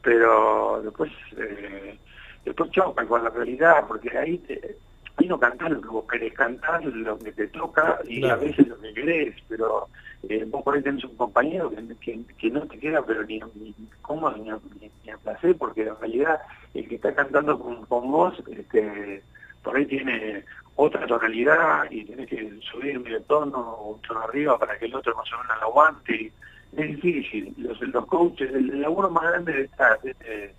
pero 0.00 0.80
después 0.82 1.10
eh, 1.36 1.98
después 2.44 2.70
chocan 2.70 3.06
con 3.06 3.22
la 3.24 3.30
realidad, 3.30 3.84
porque 3.86 4.16
ahí 4.16 4.38
te, 4.38 4.78
ahí 5.16 5.26
no 5.28 5.38
cantás 5.38 5.70
lo 5.70 5.80
que 5.80 5.88
vos 5.88 6.04
querés, 6.10 6.32
cantás 6.34 6.84
lo 6.84 7.18
que 7.18 7.32
te 7.32 7.48
toca 7.48 8.00
y 8.08 8.20
Claro. 8.20 8.34
a 8.34 8.44
veces 8.44 8.66
lo 8.68 8.80
que 8.80 8.92
querés, 8.94 9.36
pero 9.48 9.88
eh, 10.28 10.44
vos 10.48 10.62
por 10.62 10.74
ahí 10.74 10.82
tenés 10.82 11.04
un 11.04 11.16
compañero 11.16 11.70
que, 11.70 11.96
que, 12.00 12.24
que 12.36 12.50
no 12.50 12.66
te 12.66 12.78
queda 12.78 13.04
pero 13.04 13.22
ni, 13.24 13.40
ni 13.54 13.74
cómodo 14.00 14.36
ni, 14.38 14.50
a- 14.50 14.60
ni, 14.80 14.90
ni 15.04 15.10
a 15.10 15.18
placer, 15.18 15.56
porque 15.56 15.82
en 15.82 15.98
realidad 16.00 16.40
el 16.74 16.88
que 16.88 16.96
está 16.96 17.14
cantando 17.14 17.58
con, 17.58 17.86
con 17.86 18.10
vos, 18.10 18.42
este, 18.48 19.22
por 19.62 19.76
ahí 19.76 19.86
tiene 19.86 20.44
otra 20.76 21.06
tonalidad 21.06 21.90
y 21.90 22.04
tenés 22.04 22.28
que 22.28 22.58
subir 22.70 22.98
medio 23.00 23.20
tono 23.22 23.58
o 23.58 23.94
un 23.94 24.00
tono 24.02 24.20
arriba 24.20 24.58
para 24.58 24.78
que 24.78 24.86
el 24.86 24.94
otro 24.94 25.14
más 25.16 25.30
o 25.32 25.38
menos 25.42 25.56
lo 25.60 25.66
aguante. 25.68 26.32
Es 26.76 26.86
difícil. 26.96 27.54
Los, 27.58 27.80
los 27.80 28.06
coaches, 28.06 28.50
el, 28.50 28.70
el 28.70 28.80
laburo 28.82 29.10
más 29.10 29.24
grande 29.24 29.52
de 29.52 29.62
esta, 29.64 29.96
de, 30.02 30.10
este- 30.12 30.54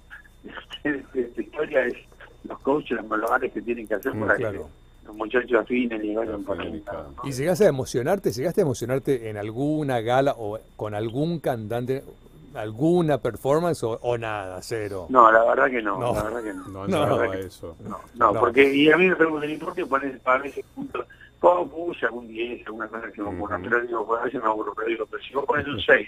de- 0.84 1.04
de 1.14 1.22
esta 1.22 1.42
historia 1.42 1.86
es 1.88 1.96
los 2.48 2.60
coaches, 2.60 3.00
los 3.10 3.20
lugares 3.20 3.52
que 3.52 3.62
tienen 3.62 3.88
que 3.88 3.96
hacer 3.96 4.14
Mm, 4.14 4.20
para 4.20 4.36
claro. 4.36 4.70
que 5.02 5.08
los 5.08 5.16
muchachos 5.16 5.60
afinen 5.62 6.06
y 6.06 6.14
vayan 6.16 6.44
por. 6.44 6.58
¿Y 7.24 7.32
llegaste 7.32 7.66
a 7.66 7.70
emocionarte? 7.70 8.32
¿Llegaste 8.32 8.62
a 8.62 8.64
emocionarte 8.64 9.30
en 9.30 9.38
alguna 9.38 10.00
gala 10.02 10.36
o 10.38 10.60
con 10.76 10.94
algún 10.94 11.40
cantante, 11.40 12.04
alguna 12.56 13.18
performance 13.20 13.84
o, 13.84 14.00
o 14.02 14.18
nada, 14.18 14.62
cero? 14.62 15.08
No, 15.10 15.32
la 15.32 15.44
verdad 15.44 15.70
que 15.70 15.82
no, 15.82 16.00
No. 16.00 16.14
la 16.14 16.24
verdad 16.24 16.44
que 16.44 16.54
no. 16.54 16.68
No, 16.68 16.88
No. 16.88 17.06
no, 17.08 17.20
a 17.32 17.36
eso. 17.38 17.76
No, 17.84 18.00
no, 18.16 18.34
No. 18.34 18.40
porque 18.40 18.74
y 18.74 18.92
a 18.92 18.98
mí 18.98 19.08
me 19.08 19.16
preguntan, 19.16 19.50
¿y 19.50 19.58
por 19.58 19.74
qué 19.74 19.86
pones 19.86 20.20
a 20.26 20.38
veces 20.38 20.66
puntos? 20.76 21.06
¿Cómo 21.40 21.68
puse 21.68 22.06
algún 22.06 22.28
10, 22.28 22.66
alguna 22.68 22.88
cosa 22.88 23.12
que 23.12 23.22
me 23.22 23.30
ocurra? 23.36 23.58
Ujú. 23.58 23.66
Pero 23.70 23.82
digo, 23.82 24.06
pues 24.08 24.22
a 24.22 24.26
veces 24.26 24.42
me 24.42 24.48
aburro, 24.48 24.74
pero 24.74 24.88
digo, 24.88 25.06
pero 25.10 25.22
si 25.24 25.34
vos 25.34 25.46
pones 25.46 25.68
un 25.68 25.80
6, 25.80 26.08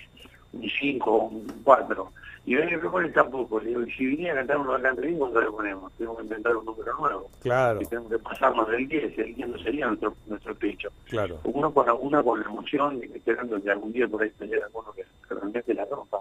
un 0.53 0.63
5, 0.79 1.11
un 1.17 1.47
4, 1.63 2.11
y 2.45 2.55
ven 2.55 2.69
que 2.69 2.77
me 2.77 2.89
pones 2.89 3.11
tampoco, 3.11 3.59
le 3.59 3.69
digo, 3.69 3.81
y 3.81 3.91
si 3.91 4.05
viniera 4.05 4.33
a 4.33 4.37
cantar 4.37 4.57
un 4.59 4.67
cantante 4.67 5.01
bien, 5.01 5.17
¿cuánto 5.17 5.41
le 5.41 5.47
ponemos? 5.51 5.91
Tenemos 5.93 6.17
que 6.17 6.23
inventar 6.23 6.55
un 6.55 6.63
número 6.63 6.97
nuevo. 6.99 7.29
Claro, 7.41 7.81
Y 7.81 7.85
tenemos 7.85 8.11
que 8.11 8.19
pasarnos 8.19 8.69
del 8.69 8.87
10, 8.87 9.17
el 9.19 9.35
10 9.35 9.49
no 9.49 9.57
sería 9.57 9.87
nuestro, 9.87 10.13
nuestro 10.27 10.55
pecho. 10.55 10.89
claro. 11.09 11.39
Uno 11.43 11.73
con, 11.73 11.85
una 11.99 12.23
con 12.23 12.39
la 12.39 12.45
emoción, 12.45 13.01
y 13.03 13.17
esperando 13.17 13.61
que 13.61 13.71
algún 13.71 13.91
día 13.91 14.07
por 14.07 14.21
ahí 14.21 14.31
llegue 14.39 14.63
alguno 14.63 14.93
que, 14.93 15.01
que 15.27 15.33
realmente 15.35 15.73
la 15.73 15.83
rompa. 15.85 16.19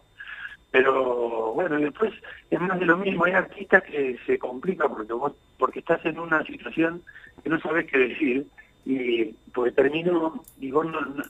Pero 0.75 1.53
bueno, 1.53 1.79
después 1.79 2.13
es 2.51 2.61
más 2.61 2.81
de 2.81 2.87
lo 2.87 2.97
mismo, 2.97 3.27
hay 3.27 3.33
artistas 3.35 3.81
que 3.85 4.19
se 4.27 4.41
complica 4.41 4.89
porque 4.89 5.13
vos, 5.13 5.33
porque 5.57 5.79
estás 5.79 6.05
en 6.05 6.19
una 6.19 6.43
situación 6.45 7.01
que 7.45 7.49
no 7.49 7.61
sabes 7.61 7.87
qué 7.87 7.97
decir, 7.97 8.45
y 8.85 9.27
porque 9.55 9.71
terminó, 9.71 10.43
y 10.59 10.73
vos 10.73 10.85
no, 10.87 11.01
no- 11.01 11.23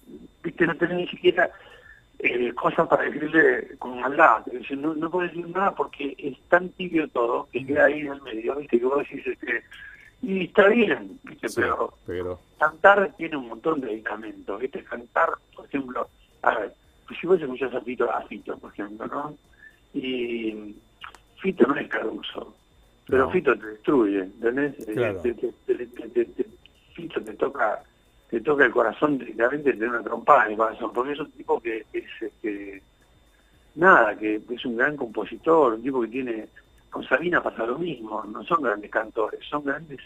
viste, 0.43 0.67
no 0.67 0.75
tenés 0.79 0.97
ni 0.97 1.09
siquiera 1.09 1.51
eh, 2.21 2.55
cosas 2.55 2.89
para 2.89 3.03
decirle 3.03 3.77
con 3.79 4.01
maldad, 4.01 4.47
decir, 4.47 4.79
no, 4.79 4.95
no 4.95 5.11
puedes 5.11 5.33
decir 5.35 5.47
nada 5.55 5.75
porque 5.75 6.15
es 6.17 6.39
tan 6.49 6.71
tibio 6.71 7.07
todo 7.09 7.47
que 7.53 7.67
queda 7.67 7.85
ahí 7.85 8.01
en 8.01 8.13
el 8.15 8.23
medio, 8.23 8.57
viste, 8.57 8.79
que 8.81 8.87
vos 8.87 8.97
decís, 9.07 9.27
este, 9.27 9.63
y 10.23 10.45
está 10.45 10.69
bien, 10.69 11.21
viste, 11.23 11.51
Sí, 11.51 11.57
pero 11.61 11.93
pero 12.07 12.41
cantar 12.59 13.13
tiene 13.19 13.37
un 13.37 13.49
montón 13.51 13.83
de 13.83 13.89
medicamentos, 13.89 14.59
¿viste? 14.59 14.83
Cantar, 14.85 15.29
por 15.55 15.67
ejemplo, 15.67 16.09
a 16.41 16.55
ver, 16.61 16.73
pues 17.06 17.18
si 17.20 17.26
vos 17.26 17.40
escuchás 17.40 17.75
a 17.75 17.80
Fito, 17.80 18.11
a 18.11 18.23
Fito, 18.23 18.56
por 18.58 18.73
ejemplo, 18.73 19.06
¿no? 19.06 19.37
Y 19.92 20.75
Fito 21.40 21.66
no 21.66 21.76
es 21.76 21.88
Caruso, 21.88 22.54
pero 23.06 23.26
No. 23.26 23.30
Fito 23.30 23.56
te 23.58 23.66
destruye, 23.66 24.20
¿entendés? 24.20 24.75
Eh, 24.88 24.92
Claro. 24.94 25.20
Te- 25.20 25.34
te- 25.34 25.52
te- 25.66 25.87
te- 25.87 26.08
te- 26.08 26.25
te- 26.25 26.46
Fito 26.94 27.20
te 27.23 27.34
toca 27.34 27.82
te 28.30 28.40
toca 28.40 28.64
el 28.64 28.73
corazón 28.73 29.18
directamente 29.18 29.73
tener 29.75 29.90
una 29.90 30.02
trompada 30.02 30.46
en 30.46 30.52
el 30.52 30.56
corazón, 30.56 30.90
porque 30.92 31.12
es 31.12 31.20
un 31.20 31.30
tipo 31.30 31.61
que 31.61 31.84
es, 31.92 32.04
este, 32.20 32.82
nada, 33.76 34.16
que 34.16 34.40
es 34.50 34.64
un 34.64 34.76
gran 34.76 34.96
compositor, 34.96 35.75
un 35.75 35.82
tipo 35.82 36.00
que 36.02 36.08
tiene, 36.08 36.49
con 36.90 37.04
Sabina 37.04 37.40
pasa 37.42 37.64
lo 37.66 37.78
mismo, 37.78 38.25
no 38.25 38.42
son 38.42 38.62
grandes 38.62 38.90
cantores, 38.90 39.40
son 39.49 39.62
grandes 39.64 40.00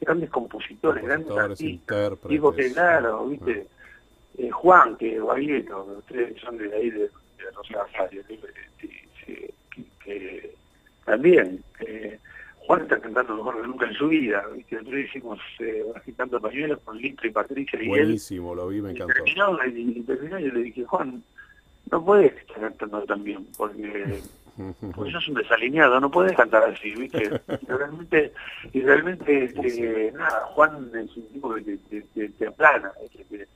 grandes 0.00 0.30
compositores, 0.30 1.04
grandes 1.04 1.30
artistas. 1.36 2.18
Tipo 2.26 2.52
que, 2.52 2.72
claro, 2.72 3.26
viste, 3.28 3.66
eh, 4.38 4.50
Juan, 4.50 4.96
que 4.96 5.18
Baglietto, 5.20 5.84
ustedes 5.98 6.40
son 6.40 6.56
de 6.58 6.72
ahí, 6.74 6.90
de, 6.90 7.00
de 7.00 7.50
Rosario, 7.54 8.22
que, 10.04 10.54
también, 11.04 11.62
eh, 11.80 12.18
Juan 12.66 12.82
está 12.82 13.00
cantando 13.00 13.36
mejor 13.36 13.60
que 13.60 13.66
nunca 13.66 13.86
en 13.86 13.94
su 13.94 14.08
vida, 14.08 14.44
viste, 14.54 14.76
nosotros 14.76 15.00
hicimos 15.00 15.40
eh, 15.60 15.84
agitando 15.96 16.40
pañuelos 16.40 16.78
con 16.84 16.96
Lito 16.98 17.26
y 17.26 17.30
Patricia 17.30 17.78
y 17.82 17.84
él, 17.84 17.88
Buenísimo, 17.88 18.54
lo 18.54 18.68
vi, 18.68 18.80
me 18.80 18.90
y 18.90 18.94
encantó. 18.96 19.14
terminó, 19.14 19.58
y, 19.66 19.98
y 19.98 20.02
terminó, 20.02 20.38
y 20.38 20.44
yo 20.44 20.52
le 20.52 20.60
dije, 20.62 20.84
Juan, 20.84 21.22
no 21.90 22.04
puedes 22.04 22.32
estar 22.36 22.60
cantando 22.60 23.02
tan 23.04 23.24
bien, 23.24 23.46
porque 23.56 24.20
porque 24.94 25.10
sos 25.10 25.26
un 25.28 25.34
desalineado, 25.34 25.98
no 26.00 26.10
puedes 26.10 26.36
cantar 26.36 26.64
así, 26.64 26.94
¿viste? 26.94 27.30
Y 27.62 27.66
realmente, 27.66 28.32
y 28.72 28.80
realmente 28.82 29.44
este, 29.44 30.12
nada, 30.12 30.44
Juan 30.52 30.90
es 30.94 31.16
un 31.16 31.26
tipo 31.32 31.54
que 31.54 31.62
te, 31.62 31.76
te, 31.78 32.00
te- 32.14 32.28
te 32.28 32.46
aplana. 32.46 32.92
Que- 33.10 33.46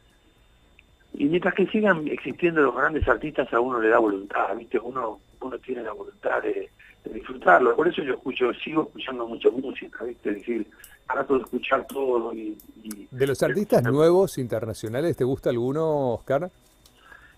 y 1.14 1.24
mientras 1.26 1.54
que 1.54 1.66
sigan 1.68 2.06
existiendo 2.08 2.60
los 2.62 2.74
grandes 2.74 3.06
artistas, 3.08 3.52
a 3.52 3.60
uno 3.60 3.80
le 3.80 3.88
da 3.88 3.98
voluntad, 3.98 4.56
¿viste? 4.56 4.78
Uno 4.78 5.20
uno 5.40 5.58
tiene 5.58 5.82
la 5.82 5.92
voluntad 5.92 6.42
de, 6.42 6.70
de 7.04 7.12
disfrutarlo. 7.12 7.76
Por 7.76 7.86
eso 7.86 8.02
yo 8.02 8.14
escucho, 8.14 8.52
sigo 8.54 8.84
escuchando 8.84 9.26
mucha 9.26 9.50
música, 9.50 10.04
¿viste? 10.04 10.30
Es 10.30 10.36
decir, 10.36 10.66
trato 11.06 11.34
de 11.36 11.42
escuchar 11.44 11.86
todo 11.86 12.32
y... 12.32 12.56
y 12.82 13.06
De 13.10 13.26
los 13.26 13.42
artistas 13.42 13.82
nuevos 13.82 14.38
internacionales, 14.38 15.16
¿te 15.16 15.24
gusta 15.24 15.50
alguno, 15.50 16.14
Oscar? 16.14 16.50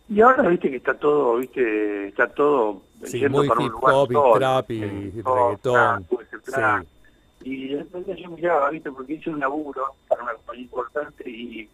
Y 0.08 0.20
ahora 0.20 0.48
viste 0.48 0.70
que 0.70 0.76
está 0.76 0.94
todo, 0.94 1.36
viste, 1.38 2.08
está 2.08 2.28
todo 2.28 2.82
Sí, 3.04 3.28
muy 3.28 3.48
para 3.48 3.62
hip 3.62 3.72
hop 3.74 4.10
y 4.12 4.38
trap 4.38 4.70
y 4.70 4.80
reggaetón. 5.22 6.06
trap, 6.44 6.84
Sí. 7.42 7.50
Y 7.50 7.72
entonces 7.74 8.16
yo 8.18 8.30
miraba, 8.30 8.70
viste, 8.70 8.90
porque 8.90 9.14
hice 9.14 9.30
un 9.30 9.38
laburo 9.40 9.84
para 10.08 10.22
una 10.22 10.32
compañía 10.34 10.62
importante 10.64 11.28
y 11.28 11.68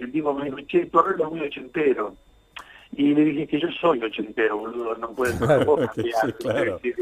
el 0.00 0.12
tipo 0.12 0.34
me 0.34 0.44
dijo, 0.44 0.56
che, 0.66 0.86
tu 0.86 0.98
arreglo 0.98 1.26
es 1.26 1.30
muy 1.30 1.40
ochentero. 1.40 2.14
Y 2.92 3.14
le 3.14 3.24
dije 3.24 3.46
que 3.46 3.60
yo 3.60 3.68
soy 3.80 4.02
ochentero, 4.02 4.58
boludo, 4.58 4.96
no 4.96 5.10
puedo 5.10 5.32
cambiar. 5.94 6.80
Sí. 6.82 6.92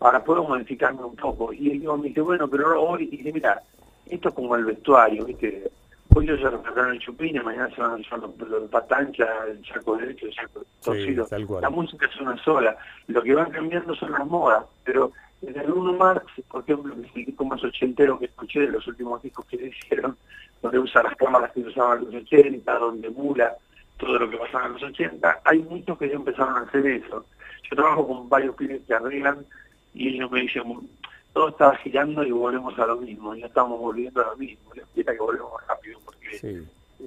Ahora 0.00 0.22
puedo 0.22 0.44
modificarme 0.44 1.04
un 1.04 1.16
poco. 1.16 1.52
Y 1.52 1.70
el 1.70 1.80
tipo 1.80 1.96
me 1.96 2.08
dice, 2.08 2.20
bueno, 2.20 2.48
pero 2.48 2.82
hoy, 2.82 3.08
y 3.10 3.16
dije, 3.18 3.32
mira, 3.32 3.62
esto 4.06 4.28
es 4.28 4.34
como 4.34 4.56
el 4.56 4.64
vestuario, 4.64 5.24
viste, 5.24 5.70
hoy 6.14 6.24
ellos 6.24 6.40
se 6.40 6.50
reflejaron 6.50 6.92
el 6.92 6.98
chupín 6.98 7.36
y 7.36 7.40
mañana 7.40 7.74
se 7.74 7.80
van 7.80 7.92
a 7.92 7.96
usar 7.96 8.18
los, 8.18 8.36
los 8.38 8.70
patancha, 8.70 9.26
el 9.48 9.64
saco 9.66 9.96
derecho, 9.96 10.26
el 10.26 10.34
saco 10.34 10.64
torcido. 10.82 11.26
La 11.60 11.70
música 11.70 12.06
es 12.06 12.20
una 12.20 12.36
sola. 12.42 12.76
Lo 13.06 13.22
que 13.22 13.34
van 13.34 13.50
cambiando 13.50 13.94
son 13.94 14.12
las 14.12 14.26
modas, 14.26 14.64
pero 14.84 15.12
desde 15.40 15.62
Bruno 15.62 15.92
Marx, 15.92 16.24
por 16.50 16.62
ejemplo, 16.62 16.94
que 16.96 17.06
es 17.06 17.16
el 17.16 17.24
disco 17.26 17.44
más 17.44 17.62
ochentero 17.62 18.18
que 18.18 18.26
escuché 18.26 18.60
de 18.60 18.68
los 18.68 18.86
últimos 18.86 19.22
discos 19.22 19.46
que 19.46 19.56
le 19.56 19.68
hicieron, 19.68 20.16
donde 20.62 20.78
usa 20.78 21.02
las 21.02 21.16
cámaras 21.16 21.52
que 21.52 21.60
usaban 21.60 21.98
en 21.98 22.04
los 22.12 22.22
80, 22.24 22.78
donde 22.78 23.08
emula 23.08 23.56
todo 23.98 24.18
lo 24.18 24.30
que 24.30 24.36
pasaba 24.36 24.66
en 24.66 24.72
los 24.74 24.82
80, 24.82 25.40
hay 25.44 25.58
muchos 25.60 25.98
que 25.98 26.08
ya 26.08 26.14
empezaron 26.14 26.56
a 26.56 26.60
hacer 26.60 26.86
eso. 26.86 27.24
Yo 27.70 27.76
trabajo 27.76 28.06
con 28.06 28.28
varios 28.28 28.54
clientes 28.56 28.86
que 28.86 28.94
arreglan 28.94 29.44
y 29.94 30.08
ellos 30.14 30.30
me 30.30 30.40
dicen, 30.42 30.62
todo 31.32 31.48
está 31.48 31.74
girando 31.76 32.22
y 32.24 32.30
volvemos 32.30 32.78
a 32.78 32.86
lo 32.86 32.96
mismo, 32.96 33.34
ya 33.34 33.46
estamos 33.46 33.78
volviendo 33.78 34.20
a 34.22 34.30
lo 34.30 34.36
mismo. 34.36 34.72
Les 34.74 34.86
quiera 34.94 35.12
que 35.12 35.18
volvemos 35.18 35.52
rápido 35.68 35.98
porque 36.04 36.38
Sí. 36.38 36.58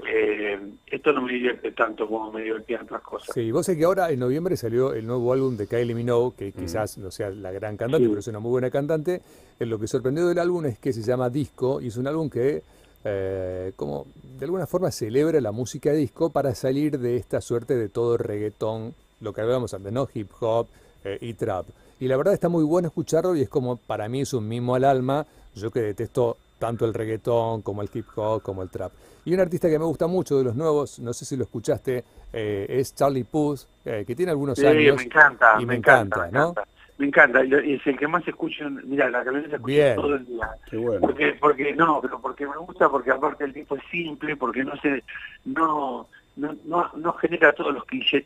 eh, 0.08 0.60
esto 0.88 1.12
no 1.14 1.22
me 1.24 1.34
divierte 1.34 1.72
tanto 1.72 2.08
como 2.08 2.32
me 2.32 2.44
divertían 2.44 2.84
otras 2.84 3.02
cosas. 3.02 3.34
Sí, 3.34 3.52
vos 3.52 3.66
sé 3.66 3.78
que 3.78 3.84
ahora 3.86 4.10
en 4.12 4.20
noviembre 4.20 4.56
salió 4.58 4.94
el 4.94 5.06
nuevo 5.08 5.34
álbum 5.34 5.58
de 5.58 5.68
Kylie 5.68 5.96
Minogue, 5.96 6.36
que 6.38 6.52
quizás 6.54 6.98
no 6.98 7.12
sea 7.12 7.30
la 7.30 7.52
gran 7.52 7.78
cantante, 7.78 8.06
Sí. 8.06 8.10
pero 8.10 8.20
es 8.20 8.28
una 8.28 8.40
muy 8.40 8.52
buena 8.52 8.70
cantante. 8.70 9.22
Eh, 9.60 9.66
Lo 9.66 9.80
que 9.80 9.88
sorprendió 9.88 10.28
del 10.28 10.40
álbum 10.40 10.66
es 10.66 10.80
que 10.80 10.92
se 10.94 11.02
llama 11.02 11.30
Disco 11.30 11.82
y 11.82 11.88
es 11.88 11.98
un 11.98 12.08
álbum 12.08 12.30
que, 12.30 12.64
eh, 13.04 13.74
como 13.76 14.06
de 14.38 14.46
alguna 14.46 14.68
forma, 14.68 14.92
celebra 14.92 15.40
la 15.42 15.52
música 15.52 15.92
disco 15.92 16.30
para 16.32 16.56
salir 16.56 17.00
de 17.00 17.18
esta 17.18 17.42
suerte 17.42 17.76
de 17.76 17.90
todo 17.90 18.18
reggaetón, 18.18 18.94
lo 19.20 19.34
que 19.34 19.42
hablábamos 19.42 19.74
antes, 19.74 19.92
¿no? 19.94 20.08
Hip 20.14 20.32
hop 20.40 20.68
eh, 21.04 21.18
y 21.22 21.34
trap. 21.34 21.68
Y 22.00 22.08
la 22.08 22.18
verdad 22.18 22.34
está 22.34 22.50
muy 22.50 22.64
bueno 22.64 22.88
escucharlo 22.88 23.36
y 23.36 23.42
es 23.42 23.50
como, 23.50 23.78
para 23.78 24.10
mí 24.10 24.22
es 24.22 24.34
un 24.34 24.48
mimo 24.48 24.76
al 24.76 24.84
alma, 24.84 25.26
yo 25.56 25.70
que 25.72 25.82
detesto 25.82 26.38
tanto 26.60 26.86
el 26.86 26.94
reggaetón 26.94 27.62
como 27.62 27.82
el 27.82 27.90
hip 27.94 28.08
hop 28.16 28.42
como 28.42 28.64
el 28.64 28.70
trap. 28.70 28.92
Y 29.26 29.34
un 29.34 29.40
artista 29.40 29.70
que 29.70 29.78
me 29.78 29.86
gusta 29.86 30.08
mucho 30.08 30.38
de 30.38 30.44
los 30.44 30.56
nuevos, 30.56 31.00
no 31.00 31.14
sé 31.14 31.26
si 31.26 31.38
lo 31.38 31.44
escuchaste, 31.44 32.04
eh, 32.34 32.66
es 32.70 32.96
Charlie 32.96 33.24
Puth, 33.24 33.62
eh, 33.86 34.04
que 34.06 34.16
tiene 34.16 34.32
algunos 34.32 34.58
Sí, 34.58 34.66
años. 34.66 34.98
me 34.98 35.04
encanta, 35.04 35.60
y 35.60 35.66
me, 35.66 35.74
me 35.74 35.76
encanta, 35.76 36.20
encanta, 36.20 36.26
me 36.26 36.32
¿no? 36.32 36.40
encanta. 36.40 36.68
Me 37.02 37.08
encanta, 37.08 37.44
y 37.44 37.74
es 37.74 37.88
el 37.88 37.98
que 37.98 38.08
más 38.08 38.28
escucho, 38.28 38.64
en- 38.64 38.88
mira, 38.88 39.10
la 39.10 39.24
que 39.24 39.32
se 39.32 39.38
escucha 39.56 39.66
Bien. 39.66 39.96
todo 39.96 40.14
el 40.14 40.24
día. 40.28 40.48
Bueno. 40.72 41.02
Porque, 41.02 41.34
porque 41.40 41.74
no, 41.74 42.00
pero 42.00 42.22
porque 42.22 42.46
me 42.46 42.56
gusta, 42.58 42.90
porque 42.90 43.10
aparte 43.10 43.44
el 43.44 43.54
tipo 43.54 43.76
es 43.76 43.82
simple, 43.90 44.36
porque 44.36 44.64
no 44.64 44.76
se, 44.78 45.04
no, 45.46 46.08
no, 46.36 46.56
no, 46.64 46.92
no 46.96 47.14
genera 47.14 47.54
todos 47.54 47.74
los 47.74 47.86
clichés 47.86 48.24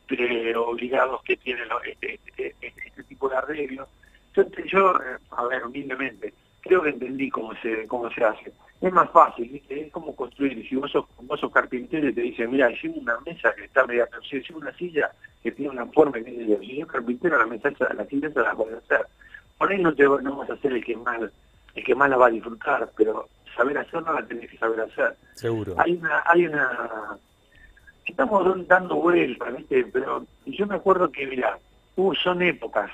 obligados 0.57 1.23
que 1.23 1.37
tiene 1.37 1.61
este, 1.85 2.15
este, 2.25 2.55
este- 2.59 2.87
este 2.87 3.03
tipo 3.05 3.29
de 3.29 3.37
arreglos. 3.37 3.87
Yo, 4.35 4.43
yo, 4.65 4.91
eh, 4.97 5.19
a 5.31 5.45
ver, 5.45 5.65
humildemente, 5.65 6.33
creo 6.65 6.81
que 6.81 6.89
entendí 6.89 7.29
cómo 7.29 7.53
se, 7.61 7.85
cómo 7.87 8.09
se 8.11 8.23
hace. 8.23 8.51
Es 8.81 8.91
más 8.91 9.09
fácil, 9.11 9.49
¿viste? 9.49 9.81
es 9.81 9.91
como 9.91 10.15
construir. 10.15 10.67
Si 10.67 10.75
vos 10.75 10.91
sos, 10.91 11.05
vos 11.21 11.39
sos 11.39 11.51
carpintero 11.51 12.09
y 12.09 12.13
te 12.13 12.21
dicen, 12.21 12.51
mira, 12.51 12.69
hicimos 12.71 12.97
una 12.97 13.19
mesa 13.21 13.53
que 13.55 13.65
está 13.65 13.85
media 13.85 14.07
torcida, 14.07 14.41
hicimos 14.41 14.63
una 14.63 14.73
silla 14.73 15.11
que 15.43 15.51
tiene 15.51 15.71
una 15.71 15.85
forma 15.85 16.13
que 16.13 16.23
tiene 16.23 16.57
Si 16.59 16.77
yo 16.77 16.87
carpintero, 16.87 17.37
la 17.37 17.45
mesa 17.45 17.69
esa- 17.69 17.93
la 17.93 18.05
silla 18.05 18.27
esa 18.27 18.41
la 18.41 18.55
puedo 18.55 18.77
hacer. 18.77 19.05
Por 19.57 19.71
ahí 19.71 19.81
no 19.81 19.93
te 19.93 20.03
no 20.03 20.35
vas 20.37 20.49
a 20.49 20.57
ser 20.57 20.73
el 20.73 20.83
que 20.83 20.97
más 20.97 21.21
el 21.75 21.83
que 21.83 21.95
más 21.95 22.09
la 22.09 22.17
va 22.17 22.27
a 22.27 22.31
disfrutar, 22.31 22.89
pero 22.97 23.27
saber 23.55 23.77
hacerla 23.77 24.13
la 24.13 24.25
tenés 24.25 24.49
que 24.49 24.57
saber 24.57 24.79
hacer. 24.81 25.15
Seguro. 25.33 25.75
Hay 25.77 25.93
una, 25.93 26.23
hay 26.25 26.45
una, 26.47 27.17
estamos 28.05 28.67
dando 28.67 28.95
vueltas, 28.95 29.55
¿viste? 29.57 29.85
Pero 29.91 30.25
yo 30.45 30.65
me 30.67 30.75
acuerdo 30.75 31.11
que, 31.11 31.27
mira, 31.27 31.57
hubo, 31.95 32.15
son 32.15 32.41
épocas. 32.41 32.91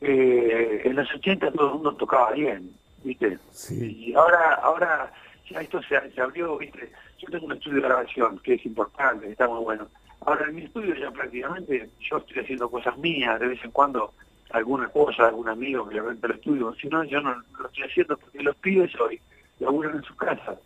Eh, 0.00 0.82
en 0.84 0.94
los 0.96 1.12
80 1.12 1.50
todo 1.50 1.68
el 1.68 1.74
mundo 1.74 1.94
tocaba 1.96 2.30
bien, 2.32 2.70
¿viste? 3.04 3.38
Sí. 3.50 4.06
Y 4.08 4.14
ahora, 4.14 4.54
ahora 4.54 5.12
ya 5.48 5.60
esto 5.60 5.80
se, 5.82 6.10
se 6.10 6.20
abrió, 6.20 6.58
viste, 6.58 6.92
yo 7.18 7.28
tengo 7.30 7.46
un 7.46 7.52
estudio 7.52 7.76
de 7.76 7.88
grabación 7.88 8.38
que 8.40 8.54
es 8.54 8.66
importante, 8.66 9.26
que 9.26 9.32
está 9.32 9.48
muy 9.48 9.62
bueno. 9.64 9.88
Ahora 10.20 10.46
en 10.46 10.56
mi 10.56 10.64
estudio 10.64 10.94
ya 10.94 11.10
prácticamente 11.10 11.90
yo 12.00 12.18
estoy 12.18 12.42
haciendo 12.42 12.70
cosas 12.70 12.96
mías, 12.98 13.38
de 13.40 13.48
vez 13.48 13.64
en 13.64 13.70
cuando 13.70 14.12
alguna 14.50 14.88
cosa, 14.88 15.28
algún 15.28 15.48
amigo 15.48 15.88
que 15.88 15.94
le 15.94 16.02
renta 16.02 16.26
el 16.26 16.34
estudio, 16.34 16.74
si 16.74 16.88
no 16.88 17.04
yo 17.04 17.20
no 17.20 17.34
lo 17.58 17.66
estoy 17.66 17.84
haciendo 17.84 18.16
porque 18.16 18.42
los 18.42 18.56
pibes 18.56 18.98
hoy 19.00 19.20
laburan 19.60 19.96
en 19.96 20.02
su 20.02 20.16
casa. 20.16 20.58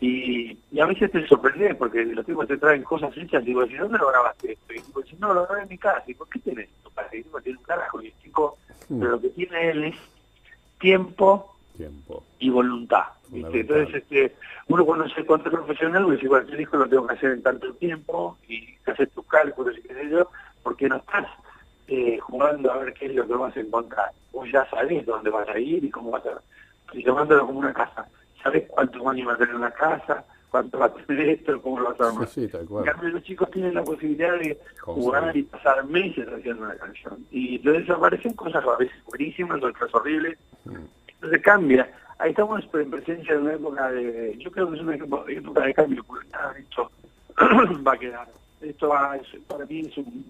Y, 0.00 0.56
y 0.70 0.80
a 0.80 0.86
veces 0.86 1.10
te 1.10 1.26
sorprendes 1.26 1.74
porque 1.74 2.04
los 2.04 2.24
tipos 2.24 2.46
te 2.46 2.56
traen 2.56 2.84
cosas 2.84 3.16
hechas 3.16 3.42
y 3.42 3.46
digo, 3.46 3.64
¿y 3.66 3.74
dónde 3.74 3.98
lo 3.98 4.08
grabaste 4.08 4.52
esto? 4.52 4.72
Y 4.72 4.76
digo, 4.76 5.02
no, 5.18 5.34
lo 5.34 5.46
grabé 5.46 5.62
en 5.62 5.68
mi 5.68 5.78
casa. 5.78 6.04
Y 6.06 6.14
¿por 6.14 6.28
qué 6.28 6.38
tenés 6.38 6.68
esto? 6.68 6.90
Y 7.12 7.16
digo, 7.16 7.40
tiene 7.40 7.58
un 7.58 7.64
carajo. 7.64 8.00
Y 8.00 8.06
el 8.06 8.18
chico, 8.22 8.58
pero 8.88 9.10
lo 9.10 9.20
que 9.20 9.30
tiene 9.30 9.70
él 9.70 9.84
es 9.84 9.96
tiempo 10.78 11.57
Tiempo. 11.78 12.24
y 12.40 12.50
voluntad. 12.50 13.04
¿viste? 13.30 13.60
Entonces, 13.60 13.94
este, 13.94 14.34
uno 14.68 14.84
cuando 14.84 15.08
se 15.08 15.24
cuenta 15.24 15.48
profesional, 15.50 16.04
uno 16.04 16.14
dice, 16.14 16.28
bueno, 16.28 16.44
este 16.44 16.56
disco 16.58 16.76
lo 16.76 16.88
tengo 16.88 17.06
que 17.06 17.14
hacer 17.14 17.30
en 17.30 17.42
tanto 17.42 17.72
tiempo 17.74 18.36
y 18.48 18.68
hacer 18.86 19.08
tus 19.10 19.24
cálculos 19.26 19.78
y 19.78 19.82
qué 19.82 19.94
sé 19.94 20.10
yo, 20.10 20.28
porque 20.62 20.88
no 20.88 20.96
estás 20.96 21.26
eh, 21.86 22.18
jugando 22.18 22.70
a 22.70 22.78
ver 22.78 22.92
qué 22.94 23.06
es 23.06 23.14
lo 23.14 23.26
que 23.26 23.34
vas 23.34 23.56
a 23.56 23.60
encontrar. 23.60 24.10
Vos 24.32 24.46
ya 24.52 24.68
sabés 24.68 25.06
dónde 25.06 25.30
vas 25.30 25.48
a 25.48 25.58
ir 25.58 25.82
y 25.84 25.90
cómo 25.90 26.10
vas 26.10 26.26
a... 26.26 26.42
Y 26.92 27.02
tomándolo 27.04 27.46
como 27.46 27.60
una 27.60 27.72
casa. 27.72 28.06
Sabés 28.42 28.64
cuántos 28.68 29.06
años 29.06 29.28
va 29.28 29.34
a 29.34 29.38
tener 29.38 29.54
una 29.54 29.70
casa, 29.70 30.24
cuánto 30.50 30.78
va 30.78 30.86
a 30.86 30.92
tener 30.94 31.28
esto, 31.28 31.60
cómo 31.62 31.80
lo 31.80 31.90
vas 31.90 32.00
a 32.00 32.04
Sí, 32.04 32.10
armar. 32.14 32.28
sí, 32.28 32.48
tal 32.48 32.60
En 32.62 32.66
cual. 32.66 32.84
cambio, 32.84 33.08
los 33.10 33.22
chicos 33.22 33.50
tienen 33.50 33.74
la 33.74 33.82
posibilidad 33.84 34.38
de 34.38 34.58
jugar 34.80 35.36
y 35.36 35.42
pasar 35.42 35.84
meses 35.84 36.26
haciendo 36.28 36.64
una 36.64 36.76
canción. 36.76 37.24
Y 37.30 37.56
entonces 37.56 37.90
aparecen 37.90 38.32
cosas 38.34 38.64
a 38.64 38.76
veces 38.76 38.96
buenísimas, 39.06 39.62
otras 39.62 39.94
horribles. 39.94 40.38
Mm. 40.64 40.76
Entonces 41.18 41.42
cambia. 41.42 41.90
Ahí 42.18 42.30
estamos 42.30 42.62
en 42.72 42.90
presencia 42.90 43.34
de 43.34 43.40
una 43.40 43.54
época 43.54 43.90
de... 43.90 44.36
Yo 44.38 44.50
creo 44.50 44.70
que 44.70 44.76
es 44.76 44.82
una 44.82 44.94
época 44.94 45.64
de 45.64 45.74
cambio. 45.74 46.04
Esto 46.58 46.90
va 47.86 47.92
a 47.92 47.98
quedar. 47.98 48.28
Esto 48.60 48.88
va, 48.88 49.16
para 49.46 49.66
mí 49.66 49.80
es, 49.80 49.96
un, 49.98 50.24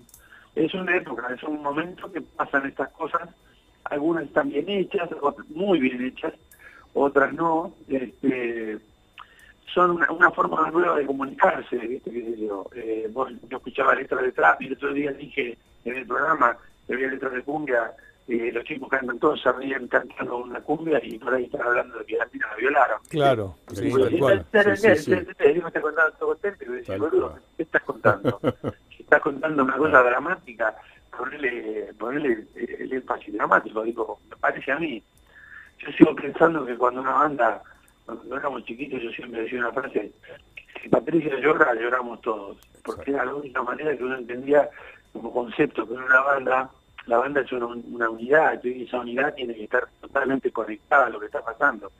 es 0.54 0.75
una 0.75 0.97
época, 0.97 1.33
es 1.35 1.42
un 1.42 1.62
momento 1.62 2.11
que 2.12 2.21
pasan 2.21 2.66
estas 2.66 2.90
cosas. 2.90 3.28
Algunas 3.85 4.25
están 4.25 4.50
bien 4.50 4.68
hechas, 4.68 5.09
otras 5.23 5.49
muy 5.49 5.78
bien 5.78 6.04
hechas, 6.04 6.35
otras 6.92 7.33
no. 7.33 7.75
Este, 7.88 8.78
son 9.73 9.99
una, 10.11 10.30
forma 10.30 10.71
nueva 10.71 10.99
de 10.99 11.07
comunicarse, 11.07 11.76
¿viste? 11.76 12.11
¿Qué 12.11 12.23
sé 12.23 12.40
yo? 12.40 12.66
Eh, 12.75 13.09
vos, 13.12 13.30
yo 13.49 13.57
escuchaba 13.59 13.95
letras 13.95 14.23
de 14.23 14.33
trap 14.33 14.61
y 14.61 14.66
el 14.66 14.73
otro 14.75 14.92
día 14.92 15.12
dije 15.12 15.57
en 15.85 15.97
el 15.97 16.07
programa 16.07 16.57
que 16.87 16.95
había 16.95 17.09
letras 17.09 17.33
de 17.33 17.42
cumbia, 17.42 17.92
eh, 18.28 18.52
los 18.52 18.62
chicos 18.64 18.90
cantan 18.90 19.18
todos, 19.18 19.40
se 19.40 19.50
ríen 19.52 19.88
cantando 19.88 20.37
una 20.37 20.61
cumbia 20.61 21.00
y 21.02 21.18
por 21.18 21.35
ahí 21.35 21.44
están 21.44 21.62
hablando 21.62 21.99
de 21.99 22.04
que 22.04 22.16
la 22.16 22.28
mina 22.30 22.47
la 22.50 22.56
violaron. 22.56 23.00
Claro, 23.08 23.58
sí, 23.73 23.90
tal 23.90 24.18
cual. 24.18 24.47
Está 24.52 25.80
contando 25.80 26.12
todo 26.18 26.28
contento 26.30 26.64
y 26.64 26.68
decís, 26.68 26.99
boludo. 26.99 27.38
¿qué 27.56 27.62
estás 27.62 27.82
contando? 27.82 28.40
Si 28.94 29.04
estás 29.04 29.23
contando 29.23 29.62
una 29.62 29.76
cosa 29.76 30.02
dramática, 30.02 30.76
ponele, 31.16 31.94
ponele 31.99 32.47
eh, 32.56 32.76
el 32.80 32.92
énfasis 32.92 33.32
dramático, 33.32 33.82
digo, 33.82 34.20
me 34.28 34.37
parece 34.37 34.73
a 34.73 34.78
mí. 34.78 35.02
Yo 35.78 35.92
sigo 35.92 36.14
pensando 36.14 36.66
que 36.66 36.76
cuando 36.76 37.00
una 37.00 37.12
banda, 37.12 37.62
cuando 38.04 38.37
éramos 38.37 38.64
chiquitos, 38.64 39.00
yo 39.00 39.11
siempre 39.12 39.42
decía 39.42 39.61
una 39.61 39.73
frase, 39.73 40.12
si 40.82 40.88
Patricia 40.88 41.38
llora, 41.40 41.75
lloramos 41.75 42.20
todos, 42.20 42.58
porque 42.85 43.12
era 43.12 43.25
la 43.25 43.35
única 43.37 43.62
manera 43.62 43.97
que 43.97 44.04
uno 44.04 44.16
entendía 44.16 44.68
como 45.12 45.32
concepto 45.32 45.87
que 45.87 45.94
en 45.94 46.02
una 46.02 46.20
banda, 46.20 46.70
la 47.08 47.18
banda 47.18 47.40
es 47.40 47.50
una, 47.52 47.66
una 47.66 48.10
unidad, 48.10 48.62
y 48.62 48.84
esa 48.84 49.00
unidad 49.00 49.34
tiene 49.34 49.54
que 49.54 49.64
estar 49.64 49.88
totalmente 50.00 50.50
conectada 50.52 51.06
a 51.06 51.10
lo 51.10 51.18
que 51.18 51.26
está 51.26 51.42
pasando. 51.44 51.90